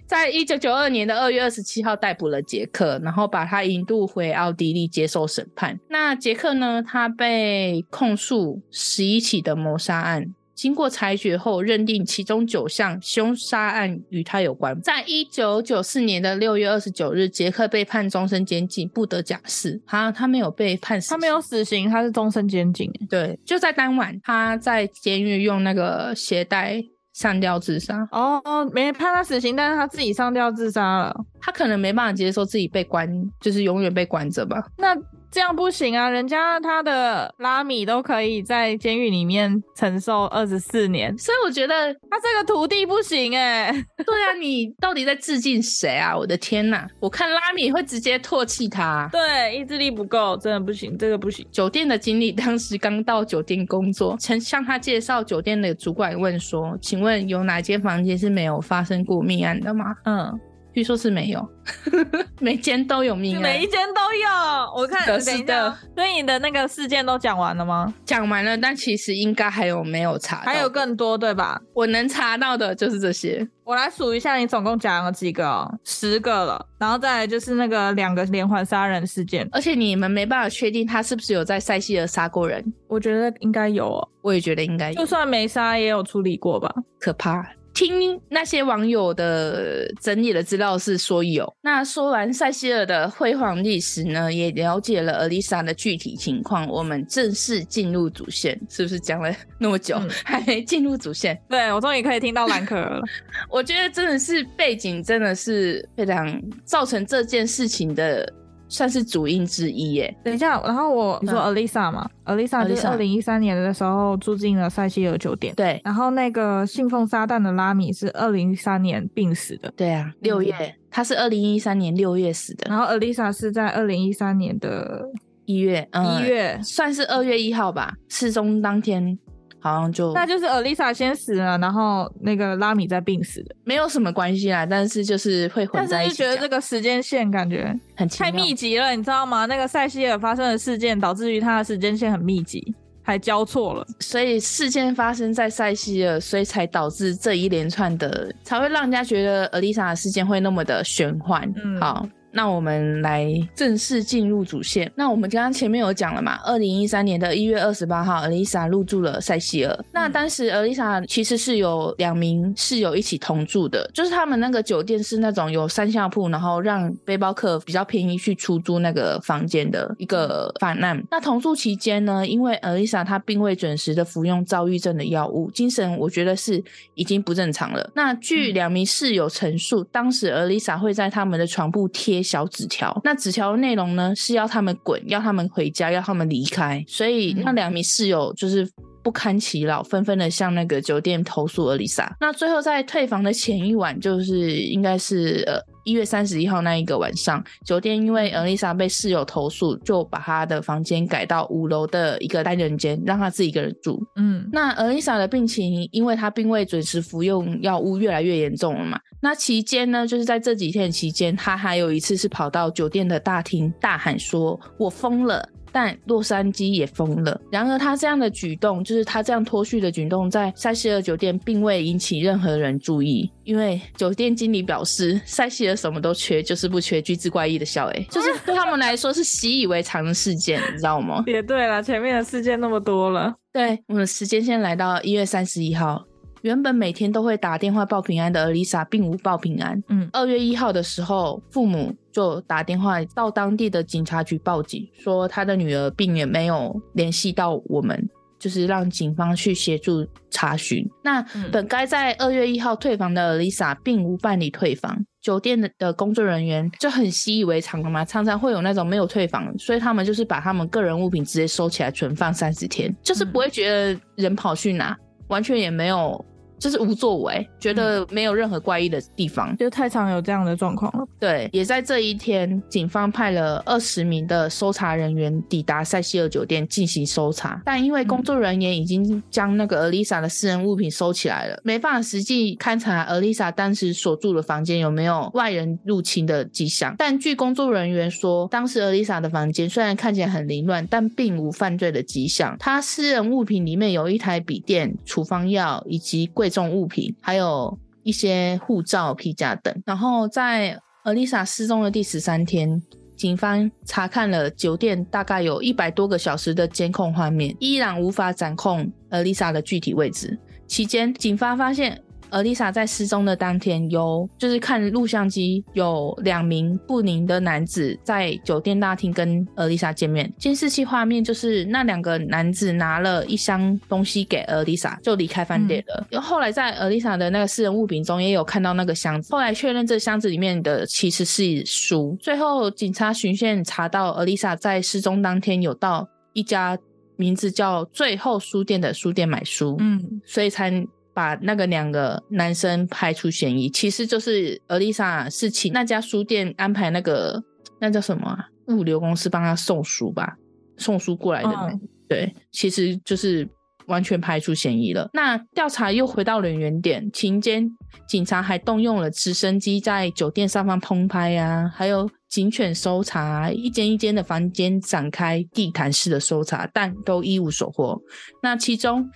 [0.05, 5.79] 在一九九二年的二月二十七号逮捕了杰克，然后把他引渡回奥地利接受审判。
[5.89, 6.81] 那杰克呢？
[6.81, 10.33] 他被控诉十一起的谋杀案。
[10.53, 14.79] 经过裁决后，认定其中九项凶杀案与他有关。
[14.81, 19.81] 在一九九四年的六月二十九日，杰克被判终身监禁，不得假释。
[19.87, 22.91] 他他没有被判死刑，他没有死刑，他是终身监禁。
[23.09, 26.83] 对，就在当晚，他在监狱用那个鞋带
[27.13, 28.07] 上吊自杀。
[28.11, 31.15] 哦哦，没判他死刑，但是他自己上吊自杀了。
[31.39, 33.09] 他可能没办法接受自己被关，
[33.39, 34.63] 就是永远被关着吧。
[34.77, 34.95] 那。
[35.31, 36.09] 这样不行啊！
[36.09, 43.71] 人家他的拉米都可以在监狱里面承受二十四年，所以我觉得他这个徒弟不行哎、欸。
[44.03, 46.15] 对啊，你到底在致敬谁啊？
[46.15, 46.85] 我的天呐！
[46.99, 49.07] 我看拉米会直接唾弃他。
[49.09, 51.47] 对，意志力不够，真的不行，这个不行。
[51.49, 60.39] 酒店的经理当时刚到酒店工作，曾向他介绍酒店的主管问说：“请问有哪间房间是没有发生过命案的吗？”嗯。
[60.73, 61.45] 据说是没有，
[62.39, 64.29] 每间都有命案，每一间都有。
[64.75, 67.93] 我看，等一下，所以你的那个事件都讲完了吗？
[68.05, 71.59] 讲完了，但其实应该还有没有查，还有更多对吧？
[71.73, 73.47] 我能查到的就是这些。
[73.63, 75.71] 我来数一下，你总共讲了几个哦？
[75.83, 76.65] 十个了。
[76.77, 82.61] 然后再来就是那个两个连环杀人事件，而且你们没办法确定他是不是有在塞西尔杀过人。
[82.87, 86.73] 我觉得应该有哦，我也觉得应该有，就算没杀也有处理过吧？
[86.99, 87.45] 可怕。
[87.73, 91.51] 听那些网友的整理的资料是说有。
[91.61, 98.59] 那说完塞西尔的辉煌历史呢，也了解了 Alyssa 的具体情况，我们正式进入主线。
[98.69, 101.39] 是不是讲了那么久，嗯、 还没进入主线？
[101.49, 103.01] 对，我终于可以听到兰可儿了。
[103.49, 108.31] 我觉得真的是背景，真的是非常造成这件事情的。
[108.71, 110.17] 算是主因之一耶。
[110.23, 115.53] 等一下，然后我你说 Alyssa 嘛，Alyssa 就是二零一三年的时候住进了塞西尔酒店。
[115.55, 119.71] 对，然后那个信奉撒旦的拉米是二零一三年病死的。
[119.75, 122.65] 对啊，六月，嗯、他是二零一三年六月死的。
[122.69, 125.05] 然后 Alyssa 是在二零一三年的
[125.43, 129.19] 一月，一月、嗯、算是二月一号吧，失踪当天。
[129.61, 134.65] 好像就那就是 Alyssa 先死了，然后那个拉米在病死的，没有什么关系啦。
[134.65, 136.17] 但是就是会混在一起。
[136.17, 139.45] 但是就觉得这个时间线感觉很太密集了，你知道吗？
[139.45, 143.85] 那个塞西尔发生的事件导致于他的时间线很密集，还交错了。
[143.99, 151.47] 所以事件发生在塞西尔，所以才导致这一连串的，才会让人家觉得 Elisa 的事件会那么的玄幻。
[151.63, 152.07] 嗯，好。
[152.33, 154.91] 那我们来正式进入主线。
[154.95, 159.77] 那我们刚刚前面有讲了嘛，二零一三年的一月二十八号，Alyssa 入住了塞西尔。
[159.91, 171.01] 那当时 Alyssa 其实是有两名室友一起同住的，就是他们那个酒店是那种有三下铺，然后让背包客比较便宜去出租那个房间的一个犯案。
[171.11, 176.63] 那同住期间呢，因为 Alyssa 她并未准时的服用躁郁症的药物，精神我觉得是
[176.95, 177.91] 已经不正常了。
[177.95, 186.83] 那据两名室友陈述，当时 Alyssa 会在他们的床铺贴小纸条，那纸条的内容呢，是要他们滚，要他们回家，要他们离开。
[186.87, 188.67] 所以那两名室友就是
[189.03, 192.15] 不堪其扰，纷纷的向那个酒店投诉尔丽莎。
[192.19, 203.99] 那最后在退房的前一晚，就是应该是呃一月三十一号那一个晚上，酒店因为尔丽莎被室友投诉，就把她的房间改到五楼的一个单人间，让她自己一个人住。
[204.15, 208.99] 嗯，那尔丽莎的病情，因为她并未准时服用药物，越来越严重了嘛。
[209.23, 217.39] 那期间呢，就是在这几天的期间，她还有一次是跑到酒店的大厅大喊说：“我疯了。”但洛杉矶也疯了。
[217.51, 227.87] 然而，他这样的举动，就是他这样脱序的举动，在塞西尔酒店并未引起任何人注意，因为酒店经理表示，塞西尔什么都缺，就是不缺巨致怪异的笑。
[227.87, 231.23] 哎，就是对他们来说是习以为常的事件，你知道吗？
[231.27, 233.33] 也对了，前面的事件那么多了。
[233.53, 236.05] 对，我们时间先来到一月三十一号。
[236.41, 239.81] 原本每天都会打电话报平安的 Lisa，，并无报平安。
[239.89, 250.83] 嗯，二月一号的时候，父母就打电话到当地的警察局报警，说他的女儿并也没有联系到我们，就是让警方去协助查询。
[251.03, 255.05] 那本该在二月一号退房的 Lisa，并无办理退房。
[255.21, 266.25] 酒店的的工作人员就很习以为常了嘛，常常会有那种没有退房，所以他们就是把他们个人物品直接收起来存放三十天，就是不会觉得人跑去哪，完全也没有。
[266.61, 271.03] 就是无作为，觉得没有任何怪异的地方，就太常有这样的状况了。
[271.19, 286.93] 对，也在这一天，警方派了二十名的搜查人员抵达塞西尔酒店进行搜查，但因为工作人员已经将那个 lisa 的私人物品收起来了，没办法实际勘察 Elisa 当时所住的房间有没有外人入侵的迹象。
[286.95, 292.55] 但据工作人员说，当时 lisa 的房间虽然看起来很凌乱，但并无犯罪的迹象。
[292.59, 296.50] 她私人物品里面有一台笔电、处方药以及柜。
[296.51, 299.73] 重物品，还有一些护照、皮夹等。
[299.85, 302.79] 然后在阿丽莎失踪的第十三天，
[303.15, 308.91] 警方查看了酒店大概有一百多个小时的监控画面，依然无法掌控
[309.23, 310.37] 丽莎的具体位置。
[310.67, 311.99] 期间，警方发现。
[312.31, 320.31] 尔丽莎在失踪的当天，有就是看录像机，有两名不宁的男子在酒店大厅跟尔丽莎见面。
[320.39, 326.07] 监视器画面就是那两个男子拿了一箱东西给尔丽莎，就离开饭店了。
[326.11, 332.17] 嗯、后来在尔丽莎的那个私人物品中也有看到那个箱子，后来确认这箱子里面的其实是书。
[332.19, 336.77] 最后警察巡线查到尔丽莎在失踪当天有到一家
[337.17, 340.71] 名字叫最后书店的书店买书，嗯，所以才。
[341.13, 347.43] 把那个两个男生排除嫌疑，其实就是尔丽莎是请那家书店安排那个
[347.79, 348.47] 那叫什么啊？
[348.67, 350.35] 物流公司帮他送书吧，
[350.77, 351.49] 送书过来的。
[351.49, 351.69] 哦、
[352.07, 353.45] 对，其实就是
[353.87, 355.09] 完全排除嫌疑了。
[355.13, 357.69] 那调查又回到了原点，期间
[358.07, 368.01] 警察还动用了直升机在酒店上方空拍啊，还有警犬搜查，一间一间的房间展开地毯式的搜查，但都一无所获。
[368.41, 369.09] 那其中。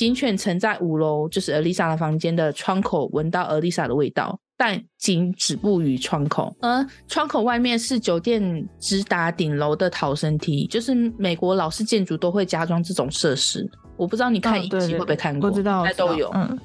[0.00, 6.56] 警犬曾在五楼，就是尔丽莎的房间的窗口闻到尔丽莎的味道，但仅止步于窗口。
[6.62, 13.70] 而窗口外面是酒店直达顶楼的逃生梯，就是美国老式建筑都会加装这种设施。
[13.98, 15.50] 我不知道你看影集会不会看过？
[15.50, 16.30] 不知道，都有。
[16.32, 16.58] 嗯。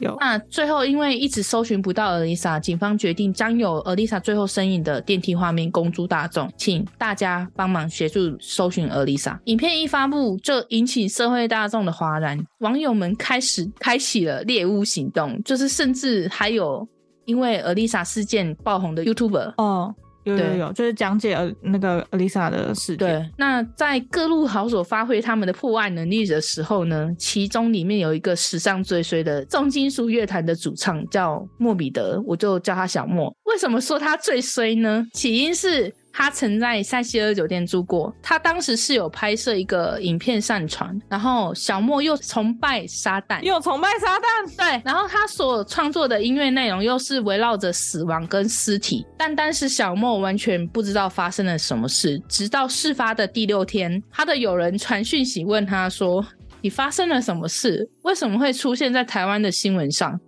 [0.00, 9.38] 有那最后，因为一直搜寻不到尔丽莎，警方决定将有尔丽莎最后身影的电梯画面公诸大众，请大家帮忙协助搜寻尔丽莎。
[9.44, 16.86] 影片一发布，就引起社会大众的哗然，网友们开始开启了猎巫行动，就是甚至还有
[17.24, 19.94] 因为尔丽莎事件爆红的 YouTuber 哦。
[20.24, 23.08] 有有有，就是讲解呃那个尔丽莎的事件。
[23.08, 33.34] 对，那在各路好手发挥他们的破案能力的时候呢，其中里面有一个史上最衰的重金属乐团的主唱叫莫比德，我就叫他小莫。
[33.44, 35.06] 为什么说他最衰呢？
[35.12, 35.94] 起因是。
[36.20, 56.26] 他曾在塞西尔酒店住过，他当时是有拍摄一个影片上传，然后小莫又崇拜撒旦，又崇拜撒旦，对，然后他所创作的音乐内容又是围绕着死亡跟尸体，但当时小莫完全不知道发生了什么事，直到事发的第六天，他的友人传讯息问他说
[56.60, 57.88] ：“你发生了什么事？
[58.02, 60.18] 为什么会出现在台湾的新闻上？”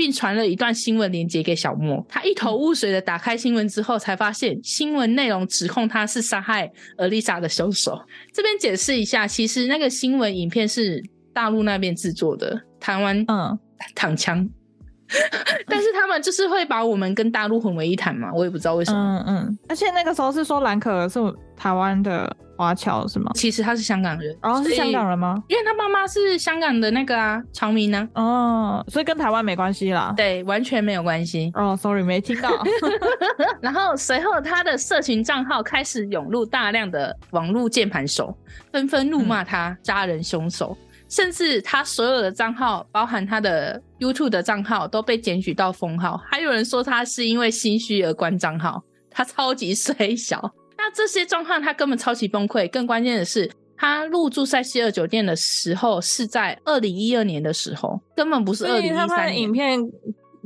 [0.00, 8.00] 并传了一段新闻链接给小莫，他一头雾水的打开新闻之后，才发现新闻内容指控他是杀害尔丽莎的凶手。
[8.32, 13.58] 这边解释一下，其实那个新闻影片是大陆那边制作的，台湾嗯。
[13.94, 14.46] 躺枪，
[15.66, 18.98] 但是他们就是会把我们跟大陆混为一谈嘛，我也不知道为什么。
[18.98, 21.18] 嗯嗯，而且那个时候是说蓝可儿是
[21.56, 22.36] 台湾的。
[22.60, 23.32] 华侨是吗？
[23.34, 25.42] 其实他是香港人，哦，是香港人吗？
[25.48, 28.06] 因为他妈妈是香港的那个啊，侨民呢。
[28.12, 30.12] 哦，所以跟台湾没关系啦。
[30.14, 31.50] 对，完全没有关系。
[31.54, 32.50] 哦，sorry，没听到。
[33.62, 38.36] 然后随后他的社群账号开始涌入大量的网络键盘手，
[38.70, 40.76] 纷纷怒骂他杀人凶手。
[41.08, 46.20] 甚至他所有的账号，包含他的 YouTube 的账号，都被检举到封号。
[46.28, 50.52] 还有人说他是因为心虚而关账号，他超级 衰小。
[50.76, 52.68] 那这些状况他根本超级崩溃。
[52.70, 59.38] 更关键的是，他入住塞西尔酒店的时候是在二零一二年的时候，根本不是二零一三年。
[59.38, 59.78] 影片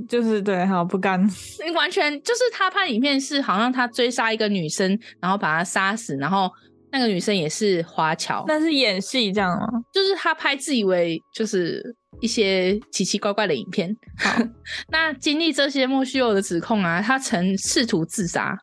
[0.09, 1.21] 就是对，好不甘，
[1.75, 6.51] 完全就是他拍影片是好像他追杀一个女生，然后把她杀死，然后。
[6.97, 9.67] 那个女生也是华侨，那是演戏这样吗？
[9.93, 11.83] 就是他拍自以为就是
[12.21, 13.95] 一些奇奇怪怪的影片。
[14.19, 14.37] 好，
[14.91, 18.57] 那经历这些莫须有的指控啊，他曾试图自杀，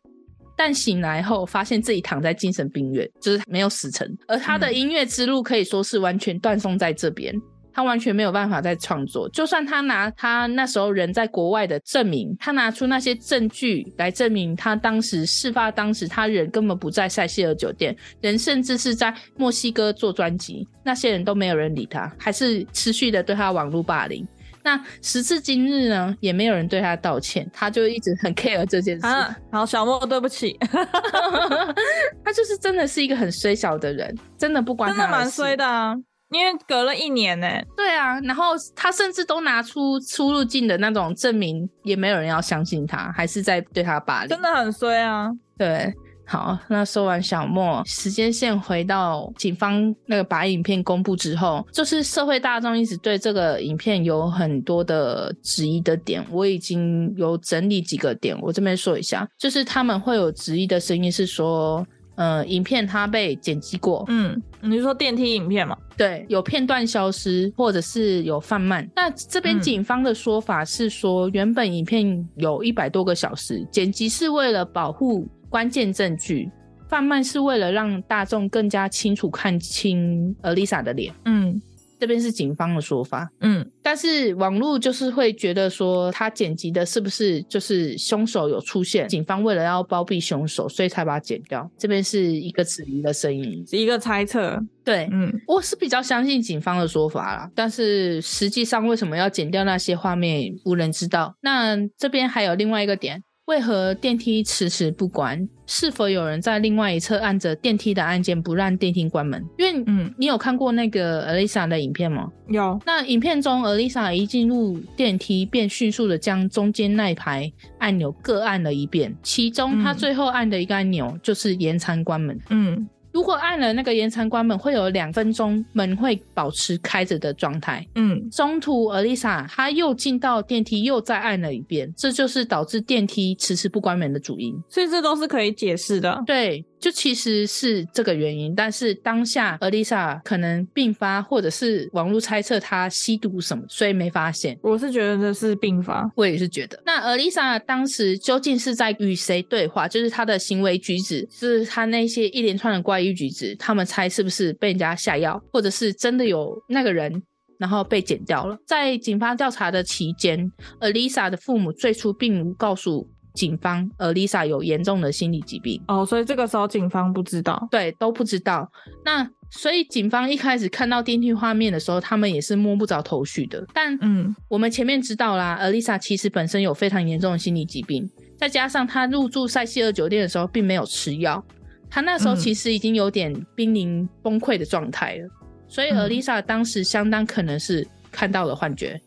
[0.57, 4.07] 但醒来后发现自己躺在精神病院，就是没有死成。
[4.27, 7.33] 而他的音乐之路可以说是完全断送在这边。
[7.71, 24.27] 嗯他完全没有办法再创作，就算他拿他那时候人在国外的证明，他拿出那些证据来证明他当时事发当时他人根本不在塞西尔酒店，人甚至是在墨西哥做专辑，那些人都没有人理他，还是持续的对他网络霸凌。
[24.63, 29.07] 那时至今日呢，也没有人对他道歉，他就一直很 care 这件事。
[29.07, 30.55] 啊，好，小莫，对不起，
[32.23, 35.95] 他就是真的是一个很衰小的人，真的不关他的事，真的蛮衰的啊。
[36.31, 45.29] 因为隔了一年呢，对啊，然后他甚至都拿出出入境的那种证明，也没有人要相信他，还是在对他霸凌，真的很衰啊。
[45.57, 45.93] 对，
[46.25, 61.85] 好，那说完小莫，时间线回到警方那个把影片公布之后，就是社会大众一直对这个影片有很多的质疑的点，我已经有整理几个点，我这边说一下，就是他们会有质疑的声音是说。
[62.15, 65.77] 呃，影片它被剪辑过，嗯，你是说电梯影片吗？
[65.97, 68.87] 对，有片段消失，或者是有放慢。
[68.95, 76.49] 那这边警方的说法是说，嗯、原本影片有一百多个小时，剪辑是为了保护关键证据，
[76.87, 81.13] 放慢是为了让大众更加清楚看清呃 Lisa 的脸。
[81.25, 81.61] 嗯。
[81.99, 89.05] 这边是警方的说法，嗯，但是网络就是会觉得说他剪辑的是不是就是凶手有出现？
[89.09, 91.69] 警方为了要包庇凶手，所以才把它剪掉。
[91.77, 94.57] 这边是一个质疑的声音，是一个猜测。
[94.85, 101.35] 对，嗯，我是比较相信警方的说法啦，但是实际上为什么要剪掉那些画面，无人知道。
[101.41, 103.21] 那这边还有另外一个点。
[103.51, 105.45] 为何电梯迟迟不关？
[105.67, 109.43] 是否有人在另外一侧按着电梯的按键不让电梯关门？
[109.57, 112.31] 因为，嗯，你有看过那个 Alyssa 的影片吗？
[112.47, 112.79] 有。
[112.85, 122.39] 那影片中，Elisa 一进入电梯便迅速的将中间那一排按钮各按了一遍，其中他最后按的一个按钮就是延长关门。
[122.51, 122.87] 嗯。
[123.11, 127.85] 如果按了那个延长关门，会有两分钟门会保持开着的状态。
[127.95, 134.55] 嗯，中途 Alyssa 她又进到电梯，又再按了一遍，这就是导致电梯迟迟不关门的主因。
[134.69, 136.23] 所以这都是可以解释的。
[136.25, 136.65] 对。
[136.81, 144.57] 就其实是这个原因，但是当下 Alyssa 可能病发，或者是网络猜测她吸毒什么，所以没发现。
[144.63, 146.81] 我是觉得这是病发，我也是觉得。
[146.83, 149.87] 那 Alyssa 当时究竟是在与谁对话？
[149.87, 157.21] 就是她的行为举止，就是她那些一连串的怪异举止，他们猜是不是被人家下药，或者是真的有那个人，
[157.59, 158.57] 然后被剪掉了？
[158.65, 163.07] 在警方调查的期间，Elisa 的父母最初并无告诉。
[163.33, 168.69] 警方，Alyssa 有严重的心理疾病哦，所以这个时候警方不知道，对，都不知道。
[169.05, 173.65] 那所以警方一开始看到电梯画面的时候，他们也是摸不着头绪的。
[173.73, 181.43] 但嗯，我们前面知道啦，Alyssa 其实本身有非常严重的心理疾病，再加上她入住塞西尔酒店的时候并没有吃药，
[181.89, 185.25] 她那时候其实已经有点濒临崩溃的状态了。
[185.25, 185.31] 嗯、
[185.67, 189.01] 所以 Alyssa 当时相当可能是看到了幻觉。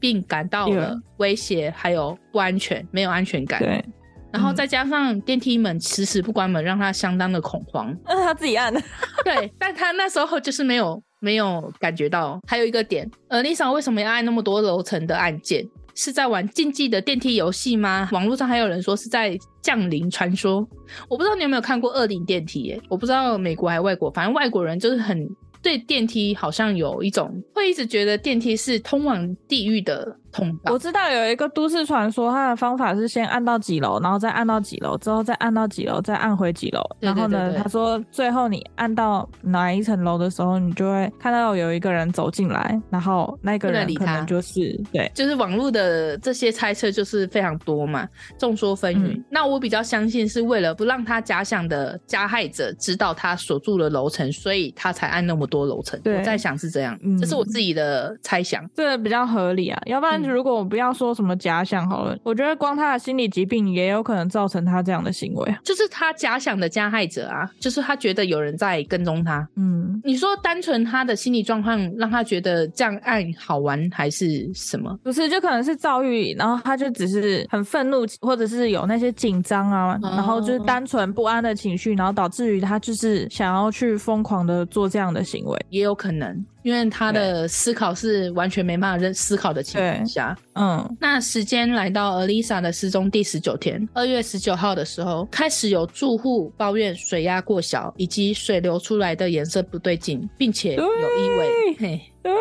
[0.00, 3.60] 并感到了威胁，还有不安全，没有安全感。
[3.60, 3.84] 对，
[4.32, 7.96] 然后再加上电梯门迟迟不关门，让他相当的恐慌。
[8.04, 8.80] 那是他自己按的。
[9.24, 12.38] 对，但他那时候就是没有没有感觉到。
[12.46, 15.64] 还有一个点，呃，Alyssa 为什么要按那么多楼层的按键？
[15.94, 18.08] 是在玩竞技的电梯游戏吗？
[18.12, 20.64] 网络上还有人说是在降临传说。
[21.08, 22.62] 我不知道你有没有看过恶灵电梯？
[22.62, 25.28] 耶，我不知道美国还是外国，反正外国人就是很。
[25.62, 30.16] 对电梯好像有一种会一直觉得电梯是通往地狱的。
[30.64, 36.82] 我知道有一个都市传说，它的方法是先按到几楼，然后再按到几楼，之后再按到几楼，再按回几楼。
[37.00, 48.06] 然后呢，他说最后你按到哪一层楼的时候，你就会看到有一个人走进来，然后那个人可能就是对，就是网络的这些猜测就是非常多嘛，
[48.38, 49.14] 众说纷纭。
[49.14, 55.98] 嗯、那我比较相信是为了不让他假想的加害者知道他所住的楼层，所以他才按那么多楼层。
[56.00, 60.17] 对，我在想是这样，嗯、这是我自己的猜想，这比较合理啊，要不然。
[60.22, 69.46] 但如果我不要说什么假想好了，嗯、我觉得光他的心理疾病也有可能造成他这样的行为，就是他假想的加害者啊，就是他觉得有人在跟踪他。
[69.56, 74.96] 嗯，你说单纯他的心理状况让他觉得这样爱好玩还是什么？
[75.02, 86.44] 不是，就可能是遭遇，然后他就只是很愤怒，或者是有那些紧张啊，哦、然后就是单纯不安的情绪，然后导致于他就是想要去疯狂的做这样的行为，也有可能。
[86.68, 101.76] 因为他的思考是完全没办法认思考的情况下，嗯，那时间来到 Alyssa 的失踪第十九天，二月十九号的时候，开始有住户抱怨水压过小，以及水流出来的颜色不对劲，并且有异味。
[101.78, 102.34] 嘿，对，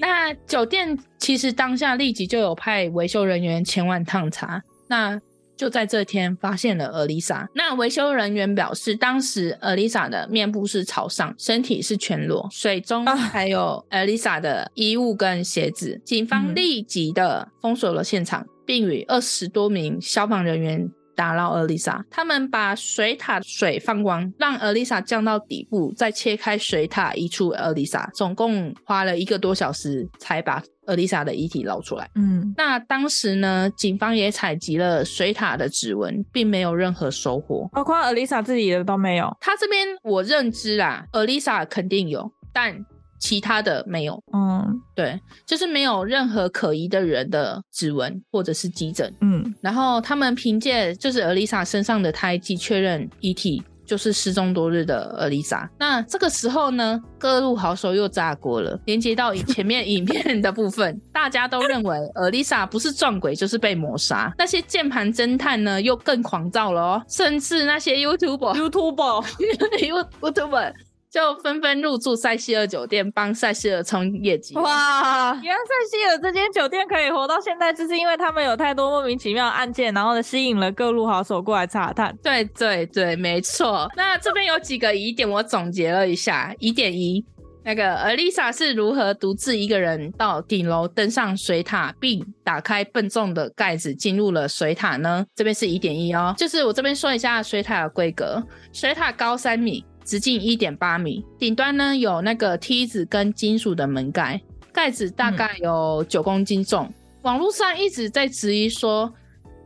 [0.00, 4.62] 那酒店其实当下立即就有派维修人员前往探查。
[4.86, 5.20] 那
[5.60, 7.46] 就在这天发现了 Alyssa。
[7.54, 16.00] 那维修人员表示，当时 Alyssa 的面部是朝上，身体是全裸，水中还有 Alyssa 的衣物跟鞋子。
[16.02, 20.90] 警方立即的封锁了现场，并与二十多名消防人员。
[21.20, 32.08] 打捞 Alyssa，他们把水塔水放光，让 Alyssa 降到底部，再切开水塔移出 Alyssa，总共花了一个多小时才把 Alyssa 的遗体捞出来。
[32.14, 39.36] 嗯，那当时呢，警方也采集了水塔的指纹，并没有任何收获，包括 Alyssa 自己的都没有。
[39.42, 42.86] 他这边我认知啦，Alyssa 肯定有，但。
[43.20, 44.66] 其他的没有，嗯，
[44.96, 55.68] 对，就是没有任何可疑的人的指纹或者是急诊，嗯，然后他们凭借就是 Alyssa 身上的胎记确认遗体就是失踪多日的 Alyssa。
[55.78, 64.32] 那这个时候呢，各路好手又炸锅了，连接到前面影片的部分， 大家都认为 Alyssa 不是撞鬼就是被谋杀。
[64.38, 70.72] 那些键盘侦探呢，又更狂躁了哦，甚至那些 YouTuber，YouTuber，YouTuber。
[71.10, 74.54] 就纷纷入住塞西尔酒店，帮塞西尔冲业绩。
[74.54, 75.34] 哇！
[75.42, 82.16] 原来塞西尔这间酒店可以活到现在，就是因为他们有太多莫名其妙的案件，然后呢，吸引了各路好手过来查探。
[82.22, 83.90] 对对对，没错。
[83.96, 86.54] 那这边有几个疑点，我总结了一下。
[86.60, 87.24] 疑点一，
[87.64, 95.26] 那个 Alyssa 是如何独自一个人到顶楼登上水塔，并打开笨重的盖子进入了水塔呢？
[95.34, 98.40] 这边是疑点一哦，就是我这边说一下水塔的规格，
[98.72, 99.84] 水塔高三米。
[100.04, 104.40] 直径一点八米，顶端呢有那个梯子跟金属的门盖，
[104.72, 106.84] 盖子大概有九公斤重。
[106.84, 109.12] 嗯、网络上一直在质疑说，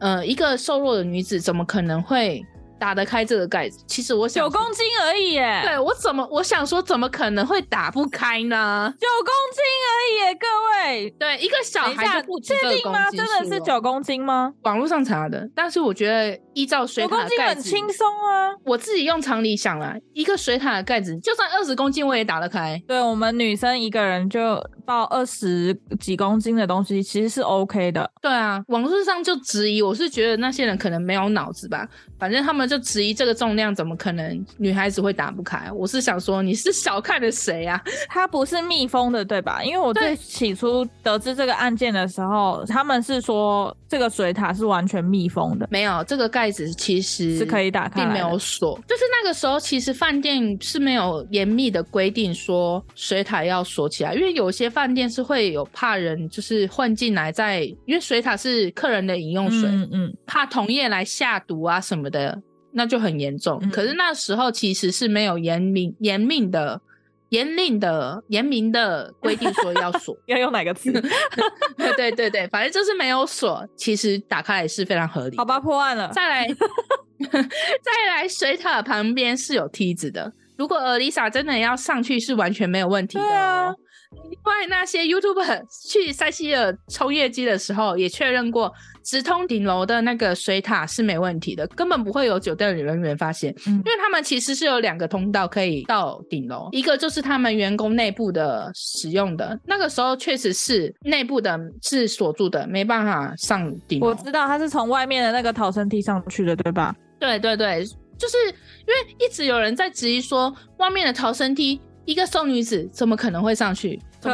[0.01, 2.45] 呃，一个瘦弱的女子怎么可能会
[2.85, 5.63] 打得开这个盖子，其实我想九公斤而已耶。
[5.65, 8.93] 对，我怎么我想说，怎么可能会打不开呢？
[9.01, 11.11] 九公斤而已耶，各位。
[11.19, 12.39] 对，一个小孩就不。
[12.41, 13.11] 确定吗？
[13.11, 14.53] 真的是九公斤吗？
[14.65, 18.53] 网络上查的，但是我觉得依照水塔的盖子，九公斤很轻松啊。
[18.67, 22.79] 我自己用常理想啊，一个水塔的盖子，就算二十公斤我也打得开。
[22.87, 28.11] 对，我们女生一个人就抱二十几公斤的东西，其实是 OK 的。
[28.21, 32.74] 对啊，网络上就质疑，我是觉得那些人可能没有脑子吧，反正他们就。
[32.75, 35.71] 就质疑这个重量怎么可能女孩子会打不开？
[35.71, 37.81] 我是想说你是小看了谁啊？
[38.11, 39.63] 它不是密封的，对吧？
[39.63, 48.77] 因为我最起初得知这个案件的时候，他们是说这个水塔是完全密封的，没有这个盖子其实是可以打开，并没有锁。
[48.89, 62.41] 就是那个时候，其实饭店是没有严密的规定说水塔要锁起来，因为有些饭店是会有怕人就是混进来在，在因为水塔是客人的饮用水，嗯嗯，怕同业来下毒啊什么的。
[62.77, 66.81] 那就很严重，嗯、可是那时候其实是没有严明、严命的、
[67.29, 70.93] 严令的、严明的规定说要锁， 要用哪个字？
[71.79, 75.37] 对对对对，反正就是没有锁，其实打开也是非常合理。
[75.37, 76.11] 好吧，破案了。
[76.13, 76.49] 再来，
[77.21, 83.77] 再来，水塔旁边是有梯子的，如果 Elisa 真的要上去，是完全没有问题的、哦。
[84.31, 104.09] 另外，那些 YouTuber 去塞西尔抽业绩的时候，也确认过直通顶楼的那个水塔是没问题的，根本不会有酒店人员发现，嗯、因为他们其实是有两个通道可以到顶楼，一个就是他们员工内部的使用的，那个时候确实是内部的是锁住的，没办法上顶楼。
[104.09, 106.95] 我知道他是从外面的那个逃生梯上去的，对吧？
[107.19, 107.85] 对对对，
[108.19, 111.81] 就是因为一直有人在质疑说，外面的逃生梯。
[112.05, 114.01] 一个瘦女子怎么可能会上去？
[114.21, 114.31] 可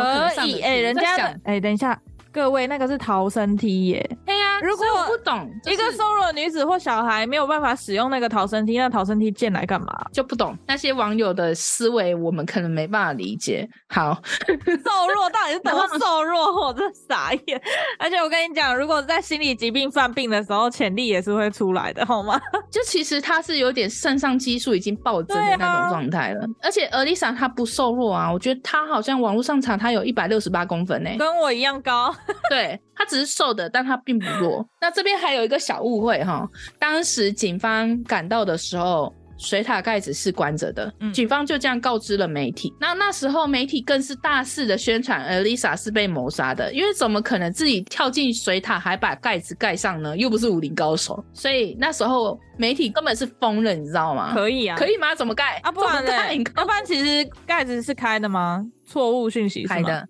[0.47, 2.01] 以，哎、欸，人家的，哎、欸，等一下。
[2.33, 4.17] 各位，那个是逃生梯耶。
[4.25, 9.87] 对呀、啊，如果我不懂，一个瘦弱女子或小孩没有办法使用那个逃生梯，那逃生梯建来干嘛？
[10.13, 13.69] 就不懂那些网友的思维，我们可能没办法理解。
[13.89, 14.17] 好，
[14.47, 16.67] 瘦弱到底是怎么瘦弱？
[16.67, 17.61] 我真傻眼。
[17.99, 22.41] 而且我跟你讲，如果在心理疾病犯病的时候，潜力也是会出来的，好吗？
[22.71, 26.45] 就其实他是有点肾上激素已经暴增的那种状态了。
[26.45, 32.15] 啊、而且 Elisa 她不瘦弱啊，我觉得她好像网络上查她有一百六十八公分呢，跟我一样高。
[32.49, 34.67] 对，他只是瘦的，但他并不弱。
[34.81, 39.15] 那这边还有一个小误会哈，当时警方赶到的时候。
[39.43, 42.71] 水塔盖子是关着的，嗯，警方就这样告知了媒体。
[42.79, 50.15] 那那时候媒体更是大肆的宣传，Elisa 是被谋杀的，因为怎么可能自己跳进水塔还把盖子盖上呢？
[50.15, 54.35] 又不是武林高手，所以那时候媒体根本是疯了，你知道吗？
[54.35, 55.15] 可以啊，可以吗？
[55.15, 55.73] 怎么盖啊？
[55.73, 56.13] 不然呢？
[56.59, 58.63] 要不然其实盖子是开的吗？
[58.85, 59.75] 错误讯息是吗？
[59.75, 60.09] 开的。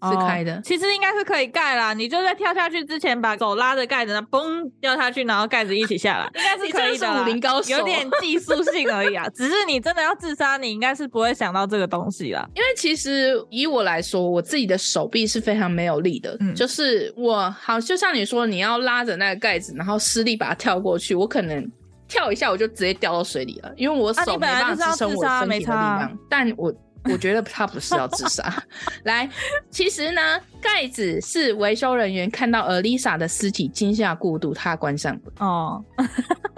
[0.00, 1.92] 是开的，哦、其实应该是可以盖啦。
[1.92, 7.22] 你就在跳下去之前，把手拉着盖子，那嘣掉下去，然后盖子一起下来， 应该是可以的。
[7.22, 9.28] 武林高手，有点技术性而已啊。
[9.30, 12.48] 只是你真的要自杀，你应该是不会想到这个东西啦。
[12.54, 16.36] 因为其实以我来说，我自己的手臂是非常没有力的。
[16.40, 21.68] 嗯，就是我好，就像你说，你要拉着那个盖子，然后施力把它跳过去，我可能
[22.06, 25.98] 跳一下，我就直接掉到水里了，因为我手没办法支撑我身体的力量。
[25.98, 26.72] 啊、但我。
[27.10, 28.62] 我觉得他不是要自杀。
[29.04, 29.28] 来，
[29.70, 35.32] 其实呢，盖子是维修人员看到 Elisa 的尸体惊吓过度，他关上的。
[35.38, 35.82] 哦，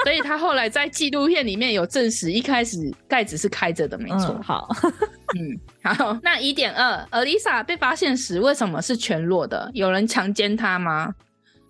[0.05, 4.35] 所以他后来在纪录片里面有证实，一开始盖子是开着的，没错。
[4.39, 4.69] 嗯，好，
[5.39, 6.19] 嗯，好。
[6.23, 9.71] 那疑点二，Elisa 被发现时为什么是全裸的？
[9.75, 11.15] 有人强奸她吗？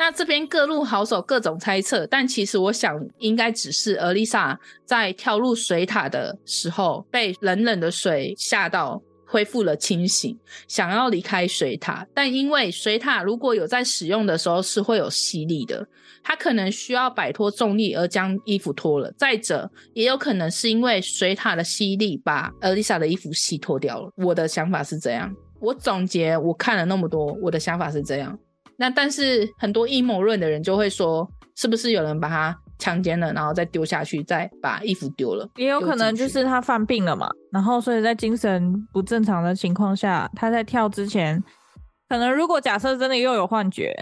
[0.00, 10.34] 那这边各路好手各种猜测，但其实我想应该只是 Elisa 在跳入水塔的时候被冷冷的水吓到，恢复了清醒，
[10.66, 12.06] 想要离开水塔。
[12.14, 15.86] 但因为水塔如果有在使用的时候是会有吸力的，
[16.22, 19.12] 他可能需要摆脱重力而将衣服脱了。
[19.18, 24.10] 再者，也有可能是因为水塔的吸力把 Elisa 的衣服吸脱掉了。
[24.16, 25.30] 我的想法是这样。
[25.60, 28.38] 我总结，我看了那么多，我的想法是这样。
[28.80, 35.46] 那但是很多阴谋论的人就会说，是不是有人把他强奸了，然后再丢下去，再把衣服丢了？
[35.56, 41.38] 也有可能就是他犯病了嘛，然后所以在精神不正常的情况下，他在跳之前，
[42.08, 43.94] 可能如果假设真的又有幻觉，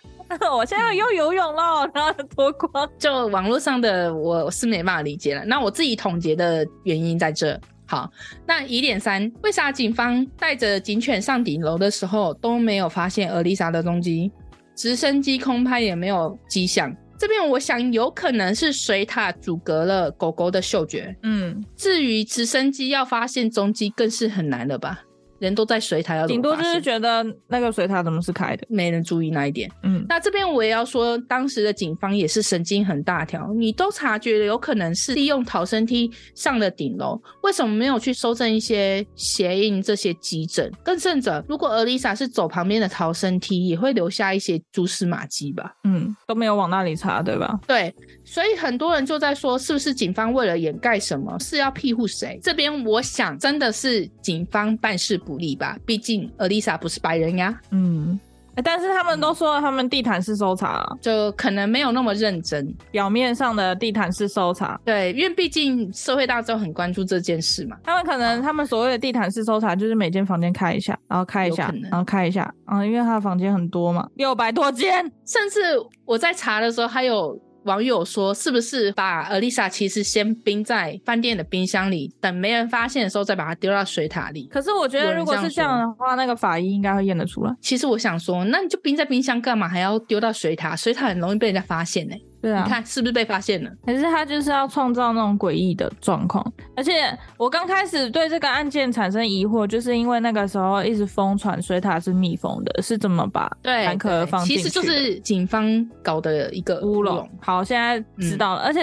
[0.50, 5.44] 我现在又游泳了，然后脱光，就网络上的我是没办法理解了。
[5.44, 7.60] 那我自己统结的原因在这。
[7.92, 8.10] 好，
[8.46, 14.32] 那疑点三，为啥警方带着警犬上顶楼的时候都没有发现俄丽莎的踪迹？
[14.74, 16.90] 直升机空拍也没有迹象。
[17.18, 21.14] 这边我想有可能是水塔阻隔了狗狗的嗅觉。
[21.22, 25.02] 嗯，至于直升机要发现踪迹，更是很难了吧？
[25.42, 29.68] 人都在水塔，要顶多就是觉得那个水塔怎么是开的，没人注意那一点。
[29.82, 40.72] 嗯，那这边我也要说，当时的警方也是神经很大条，你都察觉了，有可能是利用逃生梯上了顶楼，为什么没有去搜证一些鞋印这些急诊？
[40.84, 45.74] 更甚者，如果尔丽莎是走旁边的逃生梯，也会留下一些蛛丝马迹吧？
[45.82, 47.58] 嗯，都没有往那里查，对吧？
[47.66, 47.92] 对，
[48.32, 52.38] 所以很多人就在说，是不是警方为了掩盖什么，是要庇护谁？
[52.40, 55.32] 这边我想，真的是警方办事不。
[55.32, 57.58] 不利吧，毕竟 Elisa 不是白人呀。
[57.70, 58.20] 嗯，
[58.62, 62.70] 但是他们都说他们地毯式搜查，就可能没有那么认真。
[62.90, 67.78] 表面上的地毯式搜查，对，因为毕竟社会大众很关注这件事嘛。
[67.82, 75.60] 他们可能他们所谓的地毯式搜查，就是每间房间开一下，然后开一下，然后开一下，嗯，因为他的房间很多嘛，六百多间，甚至
[76.04, 77.40] 我在查的时候还有。
[77.64, 87.54] 网友说：“是不是把 Elisa 其实先冰在饭店的冰箱里，等没人发现的时候再把它丢到水塔里？”可是我觉得，如果是这样的话，那个法医应该会验得出来。
[87.60, 89.68] 其实我想说，那你就冰在冰箱干嘛？
[89.68, 90.74] 还要丢到水塔？
[90.74, 92.22] 水塔很容易被人家发现呢、欸。
[92.42, 93.70] 对啊，你看是不是被发现了？
[93.86, 96.44] 可是他就是要创造那种诡异的状况。
[96.76, 104.62] 而且我刚开始对这个案件产生疑惑，就是因为那个时候一直疯传水塔是密封的，是怎么把坦克放进去？
[104.64, 107.30] 其实就是警方搞的一个乌龙。
[107.40, 108.80] 好，现在知道了，嗯、而且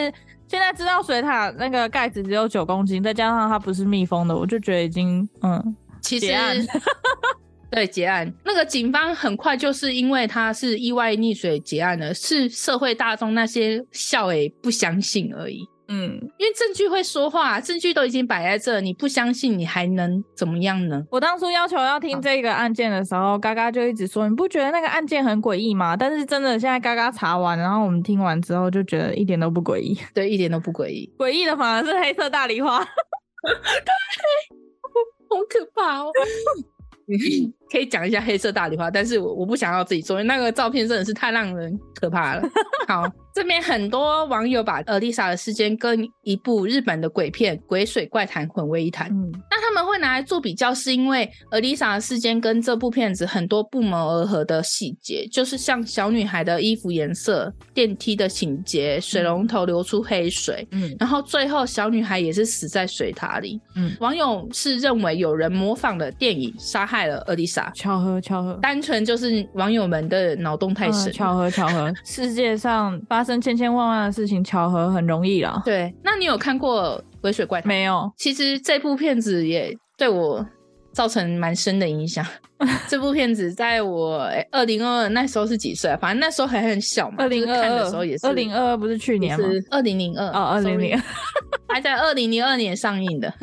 [0.48, 6.34] 现在知道水塔那个盖子只有九公斤，再加上它不是密封的，我就觉得已经嗯，其实。
[7.72, 15.68] 对，结案，那个警方很快就是因为他是意外溺水结案的，是社会大众那些笑诶不相信而已。
[15.92, 21.04] 嗯，因为证据会说话，证据都已经摆在这，你不相信你还能怎么样呢？
[21.10, 25.98] 我当初要求要听这个案件的时候，嘎嘎就一直说，你不觉得那个案件很诡异吗？
[25.98, 29.98] 但是真的现在嘎嘎查完，然后我们听完之后就觉得一点都不诡异。
[30.14, 32.80] 对，一点都不诡异， 诡异的反而是黑色大梨花。
[32.86, 33.94] 对，
[35.28, 36.12] 好可怕哦。
[37.72, 42.50] 可以讲一下黑色大理花，但是我我不想要自己做，因为那个照片真的是太让人可怕了。
[42.88, 43.06] 好，
[43.36, 49.08] 这边很多网友把 Elisa 的事件跟一部日本的鬼片《鬼水怪谈》混为一谈。
[49.12, 75.62] 嗯，那他们会拿来做比较，是因为尔丽莎的事件跟这部片子很多不谋而合的细节，就是像小女孩的衣服颜色、电梯的情节、水龙头流出黑水，嗯，然后最后小女孩也是死在水塔里，嗯，网友是认为有人模仿了电影杀害了尔丽莎，巧合巧合，单纯就是网友们的脑洞太深，巧合巧合， 世界上发生千千万万的事情，巧合很容易啦。
[75.66, 77.04] 对，那你有看过？
[77.22, 80.46] 鬼水怪没有，其实这部片子也对我
[80.94, 82.26] 造成蛮深的影响。
[82.88, 85.98] 这部片子在我二零二二那时候是几岁啊？
[86.02, 87.18] 反正那时候还很小嘛。
[87.20, 88.28] 二零二二看的时候也是。
[88.28, 89.48] 二零二二不是去年吗？
[89.72, 91.02] 二零零二哦，二零零二
[91.68, 93.34] 还 在二零零二年上映的。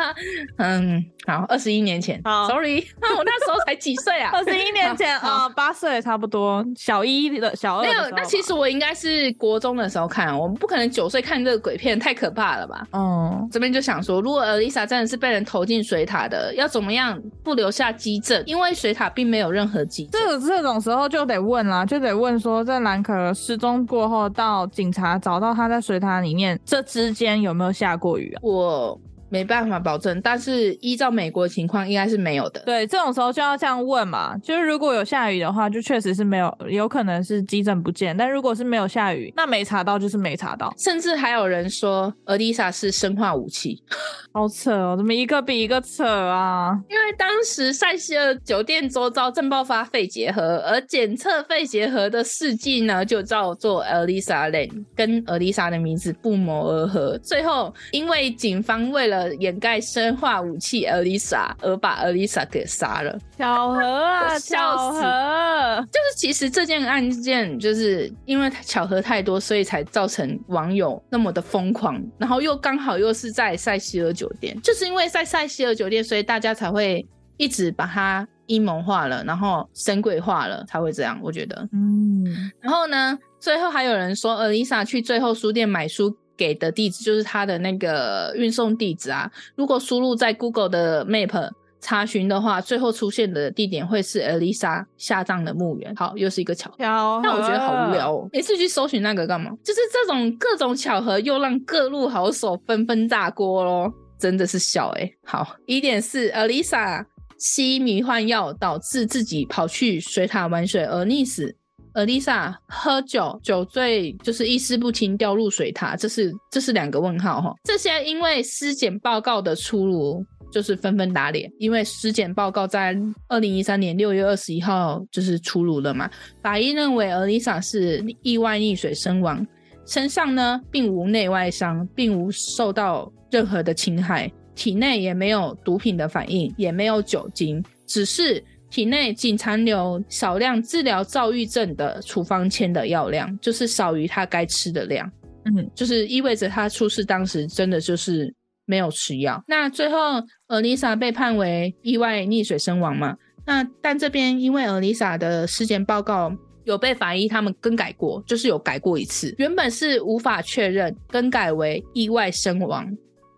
[0.58, 2.20] 嗯，好，二十一年前。
[2.24, 4.30] 好，sorry，那我那时候才几岁啊？
[4.32, 7.88] 二十一年前啊，八岁差不多，小一的小二的。
[7.88, 12.86] 没有，那其实我应该是国中的时候看，我们不可能九岁看这个鬼片，太可怕了吧？
[12.92, 18.42] 嗯，这边就想说，如果尔丽莎真的是被人投进水塔的，要怎么样不留下迹证？
[18.54, 28.38] 因为水塔并没有任何迹证，这这种时候就得问啦，就得问说，在兰可失踪过后，到警察找到他在水塔里面，这之间有没有下过雨啊？
[28.42, 29.00] 我。
[29.28, 32.60] 没办法保证，但是依照美国的情况，应该是没有的。
[32.60, 38.16] 对，这种时候就要这样问嘛，就是如果有下雨的话，就确实是没有，有可能是基证不见。
[38.16, 40.72] 但如果是没有下雨，那没查到就是没查到。
[40.78, 43.82] 甚至还有人说，尔丽莎是生化武器，
[44.32, 46.78] 好扯哦，怎么一个比一个扯啊？
[46.88, 57.18] 因为当时塞西尔酒店周遭正爆发肺结核，而检测肺结核的试剂呢，就叫做尔丽莎 Lane，跟尔丽莎的名字不谋而合。
[57.18, 63.18] 最后，因为警方为了掩盖生化武器，Elisa 而把 Lisa 给杀了。
[63.36, 65.86] 巧合啊，巧合！
[65.92, 72.00] 就是其实这件案件，就是因为巧合太多，所以才造成网友那么的疯狂。
[72.18, 77.06] 然后又刚好又是在塞西尔酒店，就是因为在塞西尔酒店，所以大家才会
[77.36, 81.18] 一直把它阴谋化了，然后神鬼化了，才会这样。
[81.22, 82.24] 我觉得，嗯。
[82.60, 86.16] 然后呢，最后还有人说，，Elisa 去最后书店买书。
[86.36, 89.30] 给的地址就是它的那个运送地址啊。
[89.54, 95.94] 如果输入在 Google 的 Map 查询的话，最后出现的地点会是 Elisa 下葬的墓园。
[95.94, 96.76] 好，又是一个巧合。
[96.78, 98.28] 但我觉得好无聊哦。
[98.32, 99.50] 每次去搜寻那个干嘛？
[99.62, 103.92] 就是这种各种巧合，又让各路好手纷纷炸锅咯。
[104.18, 105.14] 真的是笑诶。
[105.24, 107.04] 好，疑点是 Elisa
[107.38, 111.54] 吸迷幻药导致自己跑去水塔玩水而溺死。
[111.94, 117.54] 尔丽莎喝酒酒醉，就是意识不清掉入水塔，这是这是两个问号哈。
[117.64, 121.48] 这些因为尸检报告的出炉，就是纷纷打脸。
[121.58, 122.96] 因为尸检报告在
[123.28, 126.10] 二零一三年六月二十一号就是出炉了嘛。
[126.42, 129.46] 法医认为尔丽莎是意外溺水身亡，
[129.86, 138.42] 身上呢并无内外伤，并无受到任何的侵害，体内也没有毒品的反应，也没有酒精，只是。
[138.74, 145.08] 体内仅残留少量治疗躁郁症的处方签的药量，就是少于他该吃的量。
[145.44, 148.34] 嗯，就是意味着他出事当时真的就是
[148.66, 149.40] 没有吃药。
[149.46, 153.16] 那最后，尔丽莎被判为意外溺水身亡嘛？
[153.46, 156.32] 那但这边因为尔丽莎的尸检报告
[156.64, 162.92] 有被法医他们更改过，就是有改过一次，原本是无法确认，更改为意外身亡。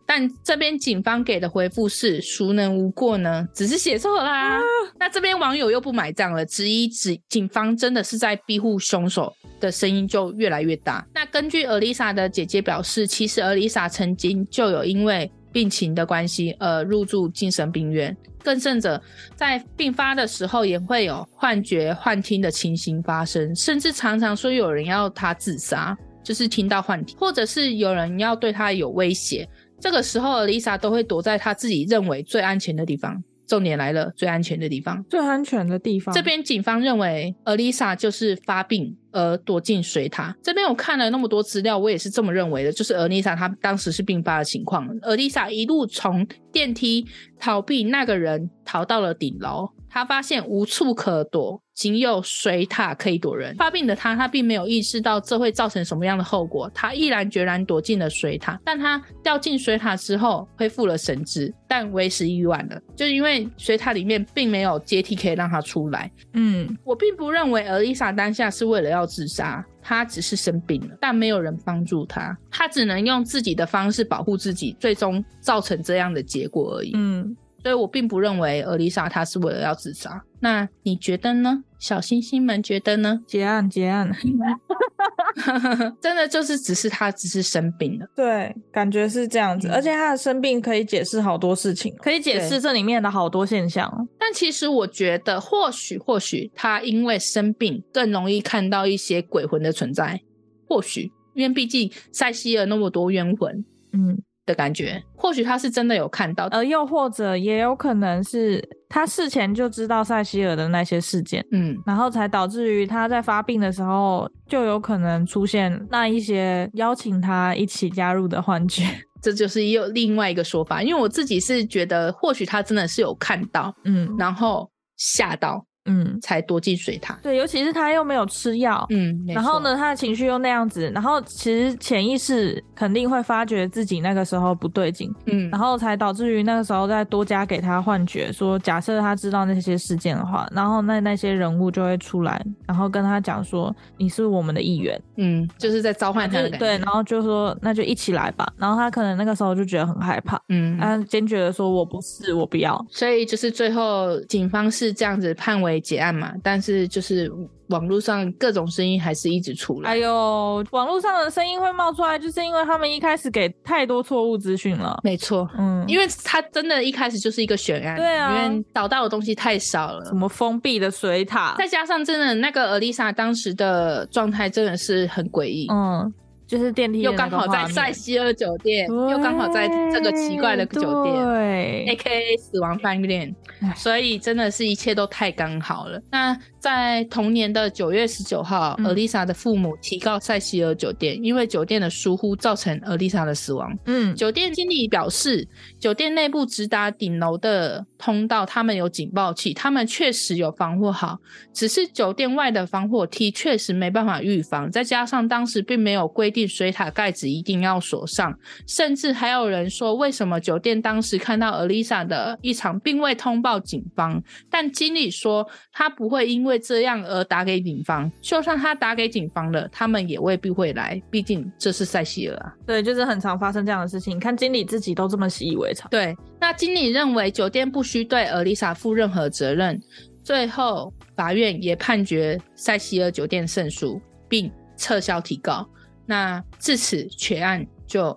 [0.07, 3.47] 但这边警方给的回复是孰能无过呢？
[3.53, 4.57] 只是写错啦。
[4.57, 4.61] 啊、
[4.99, 11.05] 那这边网友又不买账了，质疑指警方真的是在庇护凶手的声音就越来越大。
[11.13, 19.03] 那根据尔丽莎的姐姐表示，其实尔丽莎曾经就有因为病情的关系而入住精神病院，更甚者
[19.35, 29.49] 在病发的时候也会有幻觉、幻听的情形发生，甚至常常说有人要她自杀，就是听到幻听，或者是有人要对她有威胁。
[29.87, 33.23] 这个时候，，Lisa 都会躲在她自己认为最安全的地方。
[33.47, 36.13] 重点来了，最安全的地方，最安全的地方。
[36.13, 40.37] 这边警方认为，，Lisa 就是发病而躲进水塔。
[40.43, 44.87] 这边我看了那么多资料，我也是这么认为的，就是尔丽莎她当时是病发的情况。
[45.03, 47.07] 尔丽莎一路从电梯
[47.39, 51.63] 逃避，那个人逃到了顶楼，她发现无处可躲。
[51.77, 53.55] 仅有水塔可以躲人。
[53.57, 58.59] 发病的他，他并没有意识到这会造成什么样的后果，他毅然决然躲进了水塔。
[58.65, 62.81] 但他掉进水塔之后，恢复了神智，但为时已晚了。
[62.97, 66.11] 就是因为水塔里面并没有阶梯可以让他出来。
[66.33, 76.93] 嗯，我并不认为尔丽莎当下是为了要自杀，他只是生病了，但没有人帮助他，他只能用自己的方式保护自己，最终造成这样的结果而已。
[76.95, 77.37] 嗯。
[77.63, 80.23] 所以我并不认为尔丽莎她是为了要自杀。
[80.39, 81.65] 那你觉得呢？
[81.81, 83.21] 小星星们觉得呢？
[83.27, 84.09] 结案，结案。
[86.01, 88.07] 真的就是只是他只是生病了。
[88.17, 94.09] 对，感觉是这样子，嗯、而且他的生病可以解释好多事情，可以解释这里面的好多现象。
[94.19, 100.21] 但其实我觉得，或许或许他因为生病更容易看到一些鬼魂的存在，
[100.69, 104.19] 或许因为毕竟塞西尔那么多冤魂，嗯。
[104.47, 118.85] 的感觉，或许他是真的有看到，而又或者也有可能是他事前就知道塞西尔的那些事件，嗯，然后才导致于他在发病的时候就有可能出现那一些邀请他一起加入的幻觉，
[119.21, 120.83] 这就是又另外一个说法。
[120.83, 125.67] 因为我自己是觉得，或许他真的是有看到，嗯，然后吓到。
[125.87, 127.19] 嗯，才躲进水塔。
[127.23, 155.76] 对，尤其是他又没有吃药，嗯，然后呢，他的情绪又那样子，然后其实潜意识肯定会发觉自己那个时候不对劲，嗯，然后才导致于那个时候再多加给他幻觉，说假设他知道那些事件的话，然后那那些人物就会出来，然后跟他讲说你是我们的一员，嗯，就是在召唤他的感觉，对，然后就说那就一起来吧，然后他可能那个时候就觉得很害怕，嗯，他坚决的说我不是，我不要，所以就是最后警方是这样子判为。
[155.81, 157.31] 结案嘛，但是就是
[157.69, 159.91] 网络上各种声音还是一直出来。
[159.91, 164.99] 哎呦，网络上的声音会冒出来，就是因为他们一开始给太多错误资讯了。
[165.03, 176.13] 没错，嗯，因为他真的一开始就是一个悬案，对啊，因为找到的东西太少了，什么封闭的水塔，再加上真的那个尔丽莎当时的状态真的是很诡异，嗯。
[176.47, 183.35] 就是电梯又刚好在塞西尔酒店，又刚好在这个奇怪的酒店，对，AKA 死亡饭店，
[183.75, 186.01] 所以真的是一切都太刚好了。
[186.11, 193.77] 那在同年的九月十九号，尔丽莎的父母提告塞西尔酒店，因为酒店的疏忽造成尔丽莎的死亡。
[193.87, 195.47] 嗯，酒店经理表示，
[195.81, 201.19] 酒店内部直达顶楼的通道，他们有警报器，他们确实有防护好，
[201.53, 206.47] 只是酒店外的防火梯确实没办法预防，再加上当时并没有规定。
[206.47, 208.33] 水塔盖子一定要锁上，
[208.67, 214.23] 甚至还有人说，为什么酒店当时看到 lisa 的异常，并未通报警方？
[214.49, 218.11] 但经理说，他不会因为这样而打给警方。
[218.21, 222.55] 就算他打给警方了，他们也未必会来，毕竟这是塞西尔啊。
[222.67, 224.19] 对，就是很常发生这样的事情。
[224.19, 225.91] 看经理自己都这么习以为常。
[225.91, 229.81] 对，那经理认为酒店不需对尔丽莎负任何责任。
[230.23, 235.67] 最后，法院也判决塞西尔酒店胜诉，并撤销提告。
[236.05, 238.17] 那至此，全案就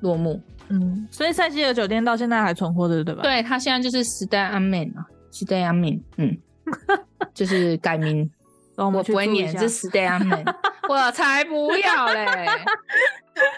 [0.00, 0.40] 落幕。
[0.68, 3.22] 嗯，所以塞西尔酒店到现在还存活着，对吧？
[3.22, 6.36] 对，他现在就是 Stay Amen 啊，Stay Amen，嗯，
[7.34, 8.30] 就是改名。
[8.76, 10.44] 我，我不会念，这 Stay Amen，
[10.88, 12.26] 我才不要嘞！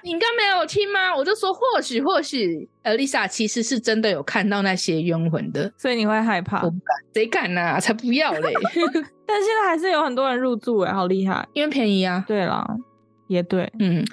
[0.02, 1.14] 你刚没有听吗？
[1.16, 6.62] 我就说，或许或许，尔丽莎其实是真的有看到那些冤魂的，所以你会害怕？
[6.62, 7.80] 我不敢，谁敢呐、啊？
[7.80, 8.52] 才不要嘞！
[9.26, 12.24] 但现在还是有很多人入住哎，好厉害，因为便宜啊。
[12.26, 12.66] 对了。
[13.28, 14.04] 也对，嗯，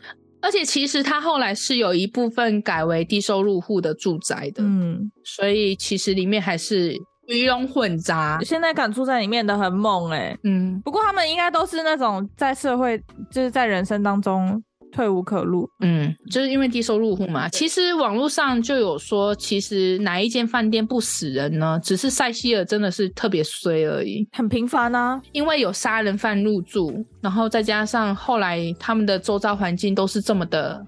[0.41, 6.95] 而且其实它后来是有一部分改为低收入户的住宅的，嗯，所以其实里面还是
[7.27, 8.39] 鱼龙混杂。
[8.41, 13.01] 现在敢住在里面的很猛哎、欸，嗯，不过他们应该都是那种在社会，
[13.31, 14.61] 就是在人生当中。
[14.89, 17.49] 退无可入，嗯，就是因为低收入户嘛。
[17.49, 21.77] 其实网络上就有说，其实哪一间饭店不死人呢？
[21.83, 25.21] 只是塞西尔真的是特别衰而已，很频繁啊。
[25.33, 30.83] 因为有杀人犯入住，然后再加上后来他们的周遭环境都是这么的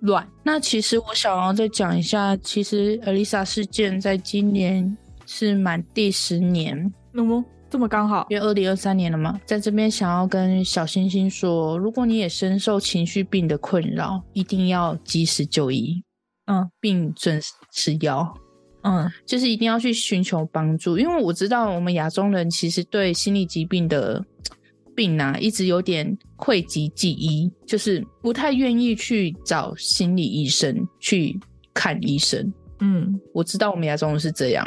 [0.00, 0.28] 乱。
[0.42, 4.94] 那其实我想要再讲一下，其实 Elisa 事件在今年
[5.26, 6.92] 是满第十年。
[7.12, 7.44] 那么。
[7.70, 16.00] 这么刚好，因为二零二三年了嘛，在这边想要跟小星星说，如果你也深受情绪病的困扰，一定要及时就医，
[16.46, 18.32] 嗯，并准时吃药，
[18.84, 24.24] 嗯，就是一定要去寻求帮助，因为我知道我们亚洲人其实对心理疾病的
[24.94, 31.36] 病啊，一直有点讳疾忌医，就是不太愿意去找心理医生去
[31.72, 34.64] 看医生，嗯，我知道我们亚洲人是这样。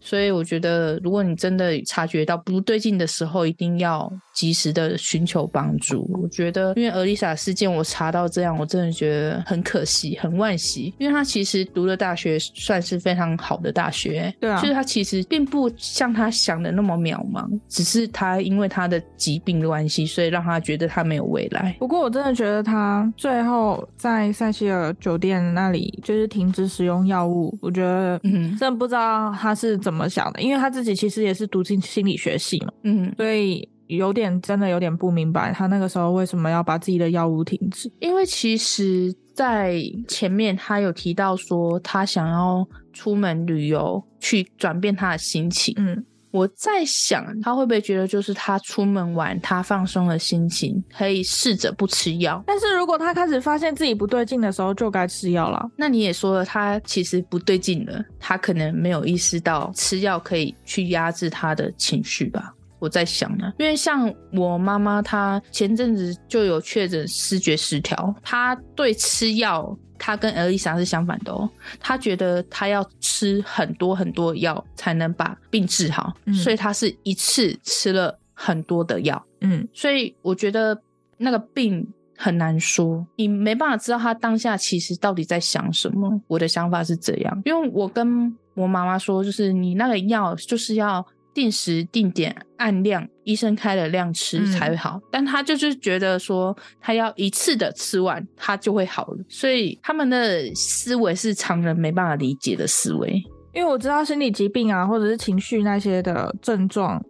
[0.00, 6.08] 所以我觉得，如果你真的察觉到不对劲的时候，一定要及时的寻求帮助。
[6.22, 10.94] 我觉得，因为尔丽莎事件，我查到这样，我真的觉得很可惜，很惋惜。
[10.96, 21.74] 因为他其实读的大学算是非常好的大学，对啊，就是他其实并不像他想的那么渺茫，只是他因为他的疾病的关系，所以让他觉得他没有未来。
[21.80, 33.68] 不过我真的觉得他最后在塞西尔酒店那里就是停止使用药物，我觉得，嗯，真的不知道他是怎么想的，因为他自己其实也是读进心理学系嘛，嗯，所以。
[33.88, 37.90] 有点真的有点不明白，他那个时候为什么要把自己的药物停止？
[38.00, 45.74] 因为其实，在前面他有提到说，他想要出门旅游，去转变他的心情。
[45.78, 52.42] 嗯，我在想，他会不会觉得就是他出门玩，他放松了心情，可以试着不吃药。
[52.46, 55.70] 但是如果他开始发现自己不对劲的时候，就该吃药了。
[55.76, 62.54] 那你也说了，他其实不对劲了，他可能没有意识到吃药可以去压制他的情绪吧。
[62.78, 71.50] 我在想呢，因为像我妈妈，她前阵子就有确诊视觉失调，她对吃药，她跟艾丽莎是相反的哦。
[71.80, 79.20] 她觉得她要吃很多很多药才能把病治好，嗯、所以她是一次吃了很多的药。
[79.40, 80.80] 嗯，所以我觉得
[81.16, 86.20] 那个病很难说，你没办法知道她当下其实到底在想什么。
[86.28, 91.04] 我的想法是这样，因为我跟我妈妈说，就是你那个药就是要。
[91.38, 94.96] 定时定点按量，医生开了量吃才会好。
[94.96, 99.18] 嗯、但他就是觉得说，他要一次的吃完，他就会好了。
[99.28, 103.22] 所以他们的思维是常人没办法理解的思维。
[103.54, 107.00] 因为我知道心理疾病啊，或者是情绪那些的症状，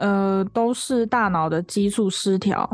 [0.00, 2.68] 呃，都是大脑的激素失调。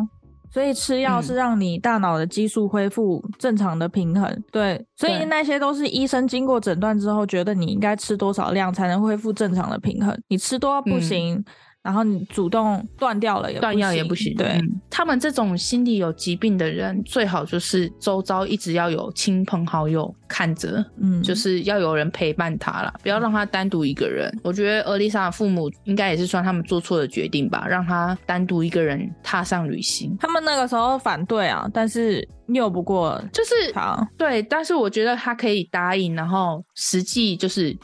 [0.52, 11.36] 所以吃药是让你大脑的激素恢复正常的平衡，嗯、对，所以那些都是医生经过诊断之后觉得你应该吃多少量才能恢复正常的平衡，你吃多不行。
[11.36, 11.44] 嗯
[11.82, 14.34] 然后你主动断掉了也断药也不行。
[14.36, 24.32] 对、嗯、他们这种心理有疾病的人，最好就是周遭一直要有亲朋好友看着，嗯，就是要有人陪伴他啦，不要让他单独一个人。
[24.44, 30.16] 我觉得艾丽莎的父母应该也是算他们做错的决定吧，让他单独一个人踏上旅行。
[30.20, 37.76] 他们那个时候反对啊，但是拗不过，就是好对，但是我觉得他可以答应，然后实际就是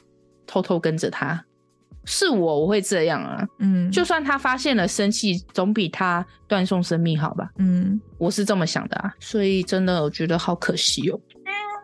[0.47, 1.45] 偷偷跟着他。
[2.11, 3.47] 是我，我会这样啊。
[3.59, 7.47] 嗯，就算他发现了生气，总比他断送生命好吧。
[7.59, 9.13] 嗯，我是这么想的啊。
[9.21, 11.21] 所以真的，我觉得好可惜哦。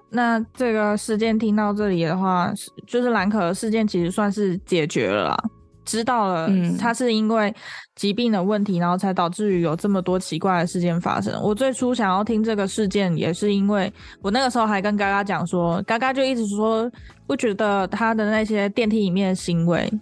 [0.08, 2.50] 那这个事件听到这里的话，
[2.86, 5.36] 就是兰可的事件其实算是解决了啦。
[5.84, 6.48] 知道了，
[6.78, 7.54] 他是因为
[7.94, 11.38] 疾病的问题，然后才导致于有这么多奇怪的事件发生。
[11.42, 16.90] 我最初想要听这个事件，也是因为我那个时候还跟嘎嘎讲说，嘎嘎就一直说
[17.26, 19.92] 不觉得他的那些电梯里面的行为。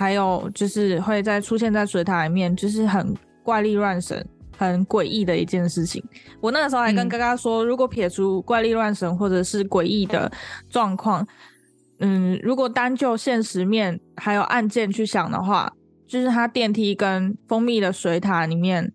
[0.00, 4.26] 还有就是会在出现在水塔里面，就是很怪力乱神、
[4.56, 6.02] 很诡异的一件事情。
[6.40, 10.32] 我那个时候还跟嘎嘎说，如果撇除怪力乱神或者是诡异的
[10.70, 11.26] 状况，
[11.98, 15.70] 嗯，如果单就现实面还有案件去想的话，
[16.08, 18.90] 就是他电梯跟封闭的水塔里面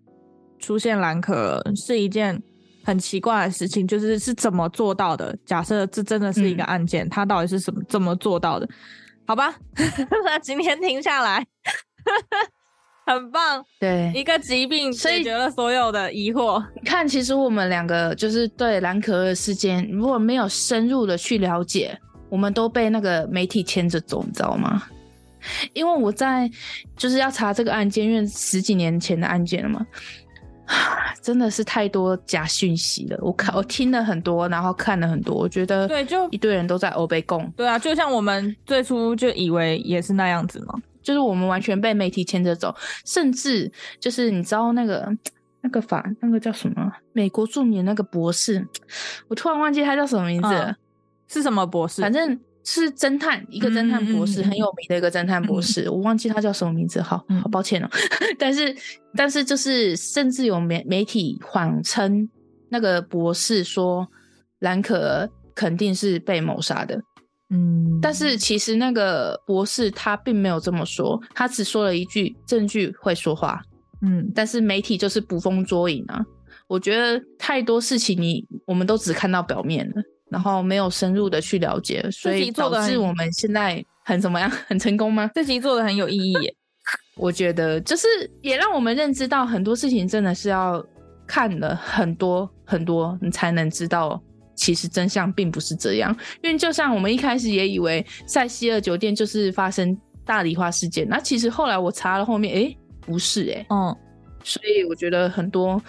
[0.58, 2.42] 出现蓝可是一件
[2.82, 5.38] 很奇怪的事情，就是是怎么做到的？
[5.46, 8.68] 假设这真的是一个案件，他到底是什么怎么做到的？
[9.26, 9.54] 好吧，
[10.24, 11.44] 那 今天停下来，
[13.04, 13.64] 很棒。
[13.80, 16.64] 对，一个疾病解决了所有的疑惑。
[16.76, 21.98] 你看，其实我们两个就是对蓝可儿事件，如果没有深入的去了解，
[22.28, 24.82] 我们都被那个媒体牵着走，你知道吗？
[25.72, 26.50] 因为我在
[26.96, 29.84] 就是要查这个案件，因为十几年前的案件了嘛。
[31.22, 37.50] 真的是太多假讯息了，我看 我听了很多，然后看了很多，我觉得对，就一堆人都在欧北共。
[37.56, 45.10] 对啊，就像我们最初就以为也是那样子嘛，就是我们完全被媒体牵着走，甚至就是你知道那个
[45.62, 46.92] 那个法那个叫什么？
[47.12, 48.66] 美国著名的那个博士，
[49.28, 50.76] 我突然忘记他叫什么名字了，嗯，
[51.28, 52.00] 是什么博士？
[52.02, 52.38] 反正。
[52.68, 57.88] 是侦探，一个侦探博士，很有名的一个侦探博士，嗯、我忘记他叫什么名字，好好抱歉哦、
[58.36, 58.76] 但是，
[59.14, 62.28] 但是就是甚至有媒媒体谎称
[62.68, 64.06] 那个博士说
[64.58, 67.00] 兰可儿肯定是被谋杀的，
[67.50, 73.62] 嗯，但是其实那个博士他并没有这么说，他只说了一句证据会说话，
[74.02, 76.20] 嗯，但是媒体就是捕风捉影啊。
[76.66, 80.02] 我觉得太多事情你我们都只看到表面了。
[80.30, 84.50] 然后没有深入的去了解，所以导致我们现在很怎么样？
[84.66, 85.30] 很成功吗？
[85.34, 86.54] 这集做的很有意义耶，
[87.16, 88.06] 我觉得就是
[88.42, 90.84] 也让我们认知到很多事情真的是要
[91.26, 94.20] 看了很多很多，你才能知道
[94.54, 96.16] 其实真相并不是这样。
[96.42, 103.96] 因为就像我们一开始也以为塞西尔酒店就是发生大理花事件，那其实后来我查了后面，诶，不是诶，嗯，
[104.42, 105.80] 所以我觉得很多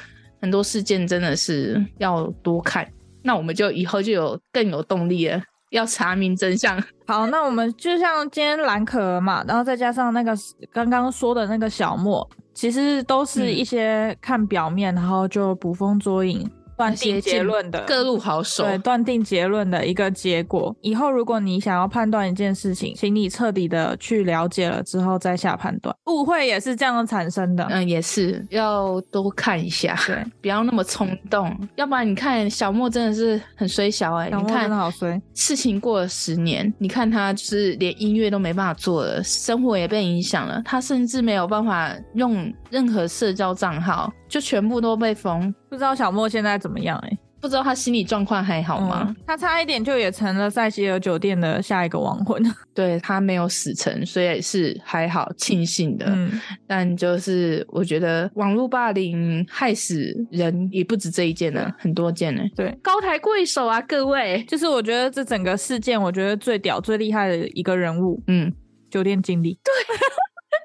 [0.42, 2.88] 很多事件真的是要多看。
[3.28, 6.82] 那我们就以后就有更有动力了，要查明真相。
[7.06, 10.34] 好，那我们就像今天蓝可儿嘛，然后再加上那个
[10.72, 20.76] 刚刚说的那个小莫，其实都是一些看表面，嗯、然后就捕风捉影，断定结论的各路好手，对，断定结论的一个结果。
[20.82, 25.94] 以后如果你想要判断一件事情，请你彻底的去了解了之后再下判断。
[26.06, 35.20] 误会也是这样产生的，嗯，也是要多看一下，对，不要那么冲动，要不然你看小莫真的是很衰小哎、欸，小莫真的好衰。
[35.34, 45.54] 事情过了十年，你看他就是连音乐都没办法做了，生活也被影响了，他甚至没有办法用任何社交账号，就全部都被封。
[45.70, 47.18] 不知道小莫现在怎么样哎、欸？
[47.40, 49.06] 不知道他心理状况还好吗？
[49.08, 52.44] 嗯、他差一点就也成了塞西尔酒店的下一个亡魂。
[52.74, 56.08] 对，他没有死成，所以是还好，庆幸的。
[56.10, 56.32] 嗯，
[56.66, 62.42] 但就是我觉得网络霸凌害死人也不止这一件呢，很多件呢。
[62.56, 64.44] 对，高抬贵手啊，各位！
[64.48, 68.52] 就是我觉得这整个事件，我觉得最屌、最厉害的一个人物，嗯，
[68.90, 69.60] 酒店经理。
[69.64, 69.98] 对。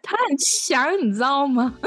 [0.03, 1.73] 他很强，你知道吗？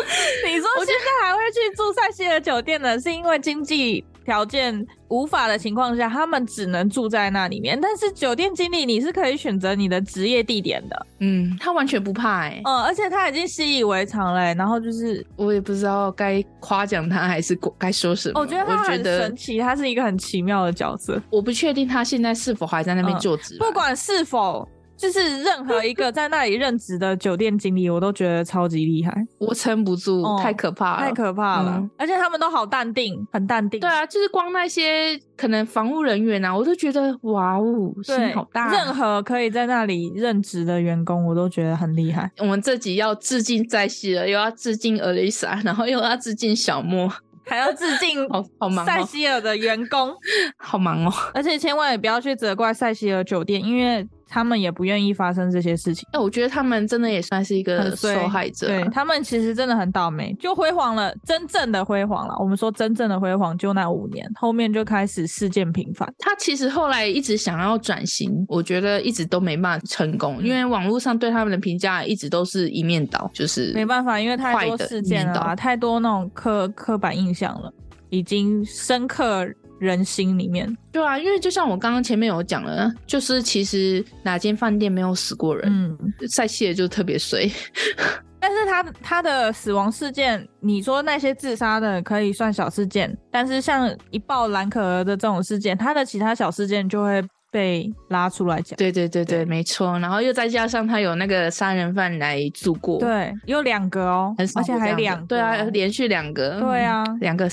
[0.47, 7.77] 你说现在还会去住塞西尔酒店的，是因为经济条件无法的情况下，他们只能住在那里面。
[7.79, 11.05] 但是酒店经理，你是可以选择你的职业地点的。
[11.19, 12.61] 嗯，他完全不怕哎、欸。
[12.63, 14.53] 嗯，而且他已经习以为常了、欸。
[14.55, 18.39] 然后就是，我也不知道该夸奖他还是该说什么。
[18.39, 21.21] 我觉得他很神奇，他是一个很奇妙的角色。
[21.29, 23.59] 我不确定他现在是否还在那边就职、嗯。
[23.59, 24.67] 不管是否。
[24.97, 29.13] 就是任何一个在那里任职的酒店经理，我都觉得超级厉害。
[29.37, 31.89] 我撑不住，哦，太可怕了，太可怕了，嗯。
[31.97, 33.79] 而且他们都好淡定，很淡定。
[33.79, 38.71] 对啊，就是光那些可能防务人员啊，我都觉得哇哦，心好大。
[38.71, 42.31] 任何可以在那里任职的员工，我都觉得很厉害。
[42.39, 47.11] 我们这集要致敬塞西尔，又要致敬阿丽莎，然后又要致敬小莫，
[47.45, 50.13] 还要致敬好好忙塞西尔的员工，
[50.57, 51.13] 好忙哦。
[51.33, 54.07] 而且千万也不要去责怪塞西尔酒店，因为。
[54.27, 56.07] 他们也不愿意发生这些事情。
[56.11, 58.81] 哎，我觉得他们真的也算是一个受害者啊。
[58.81, 62.35] 对，他们其实真的很倒霉，就辉煌了，真正的辉煌了。
[62.39, 66.11] 我们说真正的辉煌就那五年，后面就开始事件频繁。
[66.19, 77.71] 他其实后来一直想要转型，我觉得一直都没办法成功，因为网络上对他们的评价一直都是一面倒，就是没办法，因为太多事件了啊，太多那种刻刻板印象了，
[78.09, 79.47] 已经深刻。
[79.79, 85.97] 人心里面，对啊，因为就像我刚刚前面有讲了，就是其实哪间饭店没有死过人，嗯，
[86.27, 87.49] 塞西也就特别衰，
[88.39, 97.23] 但是他他的死亡事件，你说那些自杀的可以算小事件，但是像一爆蓝可儿的这种事件，他的其他小事件就会。
[97.55, 99.97] 被拉出来讲，对对对对，对没错。
[99.99, 107.47] 然后又再加上他有那个杀人犯来住过，对，有两个哦，而且还两个，对啊，连续两个，对啊，两个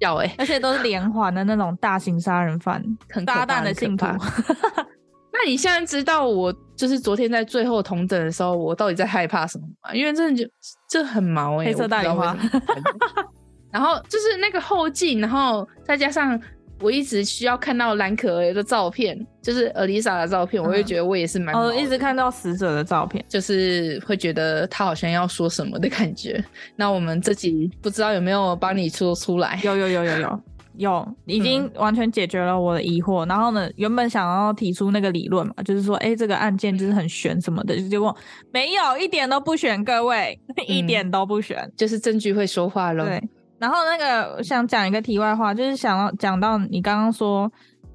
[0.00, 4.04] 要哎，而且都是连环的那种大型杀人犯，很大胆的信徒。
[5.32, 9.94] 那你现在知道我就是昨天在最后同等的时候，我到底在害怕什么吗？
[9.94, 10.50] 因为真的就
[10.88, 12.36] 这很毛哎、欸，黑色大丽花，
[13.70, 16.40] 然后就是那个后劲，然后再加上。
[16.84, 21.54] 我一直需要看到蓝可儿的照片，就是阿丽莎的照片，我会觉得我也是蛮……
[21.54, 26.44] 哦、嗯，一直看到死者的照片，就是会觉得他好像要说什么的感觉。
[26.76, 29.58] 那我们自己不知道有没有帮你说出来？
[29.64, 30.40] 有有有有有
[30.76, 33.24] 有，已经完全解决了我的疑惑。
[33.24, 38.14] 嗯、然后呢，原本想要提出那个理论嘛，就是说，哎、欸，这个案件就是很悬什么的，结果
[38.52, 43.04] 没有一点都不悬，各位、嗯、 一点都不悬，就是证据会说话喽。
[43.04, 43.22] 对。
[43.58, 47.50] 然后那个我想讲一个题外话，就是想要讲到你刚刚说，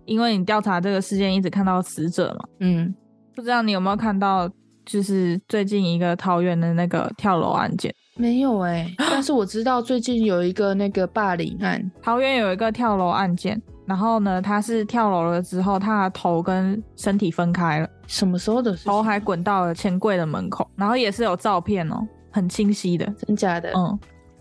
[0.05, 2.93] 因为你调查这个事件一直看到死者嘛，嗯，
[3.35, 4.49] 不知道你有没有看到，
[4.85, 7.93] 就是最近一个桃园的那个跳楼案件？
[8.15, 18.85] 没有哎、欸，但是我知道最近有一个那个霸凌案， 桃园有一个跳楼案件，然后呢，他是跳楼了之后，他的头跟身体分开了，什么时候的事？
[18.85, 23.71] 头还滚到了钱柜的门口，然后也是有照片哦，很清晰的，真假的？
[23.75, 23.99] 嗯。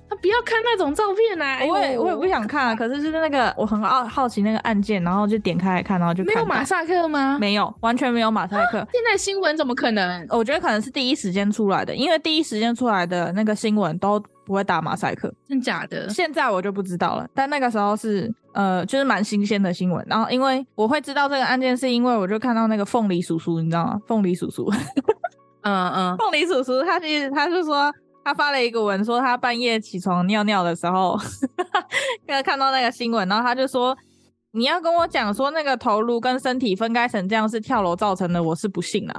[0.08, 1.58] 他不要看那种照片啊！
[1.66, 2.74] 我也我也不想看啊。
[2.74, 7.36] 可是就是那个我很好好奇那个案件，然后就点开来看，然后就没有马赛克吗？
[7.38, 8.78] 没有，完全没有马赛克。
[8.92, 10.26] 现在新闻怎么可能？
[10.30, 15.32] 我觉得可能是第一时间出来的，因为第一时间出来的那个新闻都不会打马赛克。
[15.46, 16.08] 真假的？
[16.08, 17.26] 现在我就不知道了。
[17.34, 20.04] 但那个时候是呃，就是蛮新鲜的新闻。
[20.08, 24.00] 然后因为我会知道这个案件，是因为我就看到那个凤梨叔叔，你知道吗？
[24.06, 24.72] 凤梨叔叔，
[25.62, 27.92] 嗯嗯，凤梨叔叔，他其实他就说。
[28.28, 31.18] 他发了一个文，说他半夜起床尿尿的时候，
[32.44, 33.96] 看到那个新闻，然后他就说
[34.52, 39.18] ：“你要跟我讲说那个头颅跟身体分开成这样是跳楼造成的，我是不信啊。”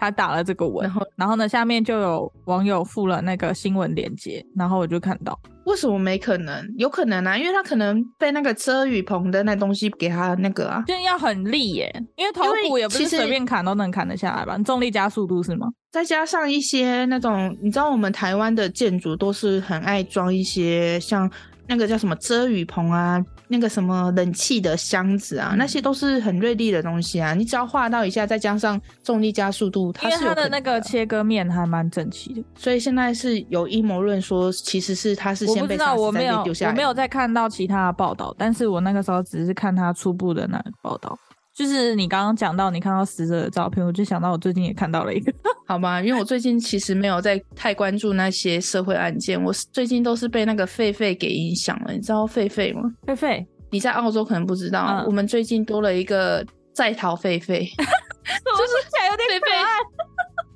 [0.00, 6.66] 他打了这个文，然后，然后呢，下面就有网友附了那个新闻链接，然后我就看到，为什么没可能？
[6.78, 14.56] 有可能啊，因为他可能被那个遮雨棚的那东西给他那个啊，就要很力耶，因为头骨也不是随便砍都能砍得下来吧？
[14.64, 15.68] 重力加速度是吗？
[15.90, 21.28] 再加上一些那种，你知道我们台湾的建筑都是很爱装一些像
[21.66, 27.34] 那个叫什么遮雨棚啊，那个什么冷气的箱子啊，嗯、那些都是很锐利的东西啊。
[27.34, 32.42] 你只要画到一下，再加上重力加速度，它的，它的那个切割面还蛮整齐的。
[32.56, 36.72] 所以现在是有阴谋论说，其实是它是先被杀死再被丢下来。
[36.72, 41.18] 我没有再看到其他的报道，但是我那个时候只是看他初步的那个报道。
[41.60, 45.30] 就是你刚刚讲到你看到死者的照片，我就想到我最近也看到了一个，
[45.68, 51.92] 好吧，因为我最近其实没有在太关注那些社会案件，我最近都是被那个狒狒给影响了。
[51.92, 52.90] 你知道狒狒吗？
[53.06, 56.42] 狒狒，你在澳洲可能不知道，嗯、我们最近多了一个
[56.72, 59.66] 在逃狒狒， 就是起来有点可爱。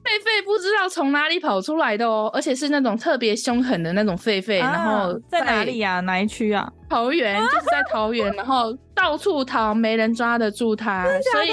[0.04, 6.00] 狒狒不知道从哪里跑出来的哦，而且是那种特别凶狠的那种狒狒，啊、然后在，在哪里呀、啊？
[6.00, 6.70] 哪一区啊？
[6.90, 11.04] 桃园， 就是在桃园，然后到处逃，没人抓得住它。
[11.32, 11.50] 所以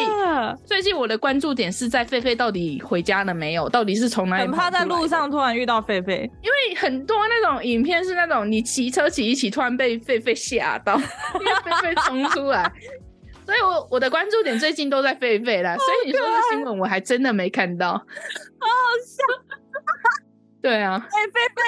[0.66, 3.70] 最近我的关注点是在狒狒到底回家了没有？
[3.70, 4.52] 到底是从哪里跑？
[4.52, 10.96] 很怕在路上突然遇到狒狒，因为很多那种影片是那种你骑车骑一骑，突然被狒狒吓到，
[11.40, 12.70] 因为狒狒冲出来。
[13.52, 18.06] 所以我我的关注点最近都在狒狒啦，所以你说的新闻我还真的没看到，好好
[19.06, 19.22] 笑。
[20.62, 21.60] 对啊，哎、欸，狒狒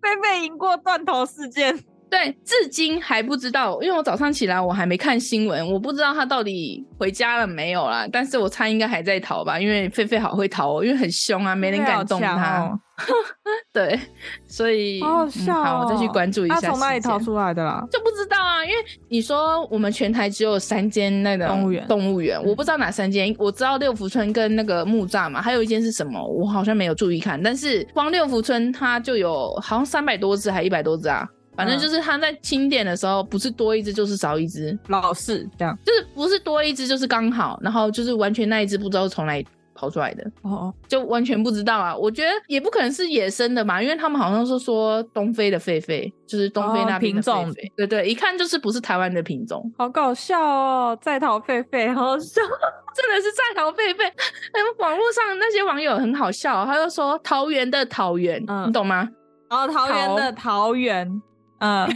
[0.00, 1.76] 狒狒赢过断头事件，
[2.14, 8.06] 对，至今还不知道，因为我早上起来我还没看新闻，我不知道他到底回家了没有啦。
[8.12, 12.70] 但是我猜应该还在逃吧，因为狒狒好会逃哦，因为很凶啊，没人敢动他。
[13.74, 13.98] 对，
[14.46, 15.64] 所以好好笑、哦嗯。
[15.64, 16.54] 好，我再去关注一下。
[16.54, 17.84] 他从哪里逃出来的啦？
[17.90, 18.76] 就不知道啊，因为
[19.08, 23.34] 你说我们全台只有三间那个动物园，动物园，我不知道哪三间。
[23.36, 26.24] 我知道六福村跟那个木栅嘛，还有一间是什么？
[26.24, 27.42] 我好像没有注意看。
[27.42, 31.26] 但是光六福村它就有好像三百多只，还一百多只啊。
[31.56, 39.46] 反正就是它在清点的时候，不是多一只就是少一只，老是这样，就是不是多一只就是刚好，然后就是完全那一只不知道从哪里。
[39.76, 41.96] 跑出来的哦哦，就完全不知道啊！
[41.96, 50.96] 我觉得也不可能是野生的嘛，因为他们好像是说东非的狒狒，就是东非那边的品种，对对，一看就是不是台湾的品种，好搞笑哦！
[51.02, 52.40] 在逃狒狒，好好笑，
[52.94, 54.06] 真的是在逃狒狒。
[54.54, 59.08] 哎，网络上那些网友很好笑，他就说桃园的桃园，嗯，你懂吗？
[59.50, 61.20] 哦，桃园的桃园。
[61.64, 61.88] 嗯，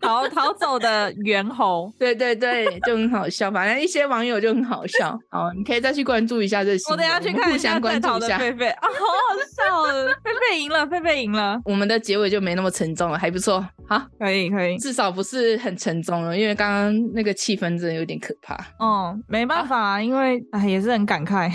[0.00, 3.48] 逃逃走的猿猴，对对对，就很好笑。
[3.52, 5.16] 反正一些网友就很好笑。
[5.30, 6.90] 好，你可以再去关注一下这些。
[6.90, 9.92] 我等下去看一下关注一下狒狒啊，好好笑！
[10.24, 11.60] 狒狒赢了，狒狒赢了。
[11.64, 13.64] 我们的结尾就没那么沉重了，还不错。
[13.88, 18.54] 好，可以可以，至少不是很沉重了，因为刚刚那个气氛真的有点可怕。
[18.78, 21.48] 哦、嗯，没办法，啊、因为哎也是很感慨。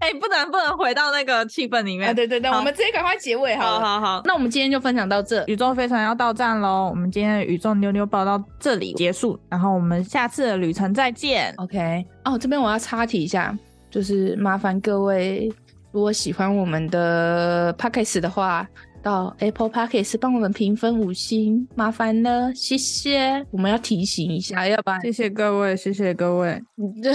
[0.00, 2.10] 哎、欸，不能不能回到那个气氛里面。
[2.10, 3.80] 啊、对对对，我们直接赶快结尾好了。
[3.80, 6.69] 好好好，那我们今天就分享到这，宇宙飞船要到站喽。
[6.88, 11.52] 我们今天的宇宙妞妞报到这里结束，然后我们下次的旅程再见。
[11.56, 13.56] OK，哦，这边我要插题一下，
[13.90, 15.52] 就是麻烦各位，
[15.92, 18.68] 如果喜欢我们的 Podcast 的话，
[19.02, 23.44] 到 Apple Podcast 帮我们评分五星，麻烦了，谢谢。
[23.50, 26.62] 我们要提醒一下，要不然谢谢各位，谢谢各位，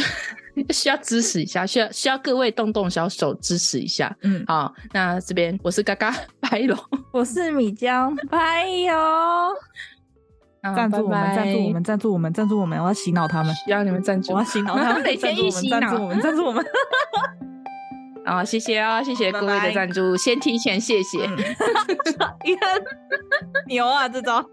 [0.73, 4.15] 需要支持一下，需要需要各位动动小手支持一下。
[4.21, 6.77] 嗯，好，那这边我是嘎嘎，白龙，
[7.13, 9.53] 我是米浆，拜哟。
[10.75, 12.81] 赞助我们，赞助我们，赞助我们，赞助我们！
[12.81, 16.65] 我要洗脑他们，需要你们赞助，我要洗脑他们， 每天一洗脑，赞助我们，赞助我们。
[18.25, 21.19] 啊，谢谢啊，谢谢各位的赞助，先提前谢谢。
[22.43, 22.81] 你看，
[23.67, 24.43] 牛啊，这招。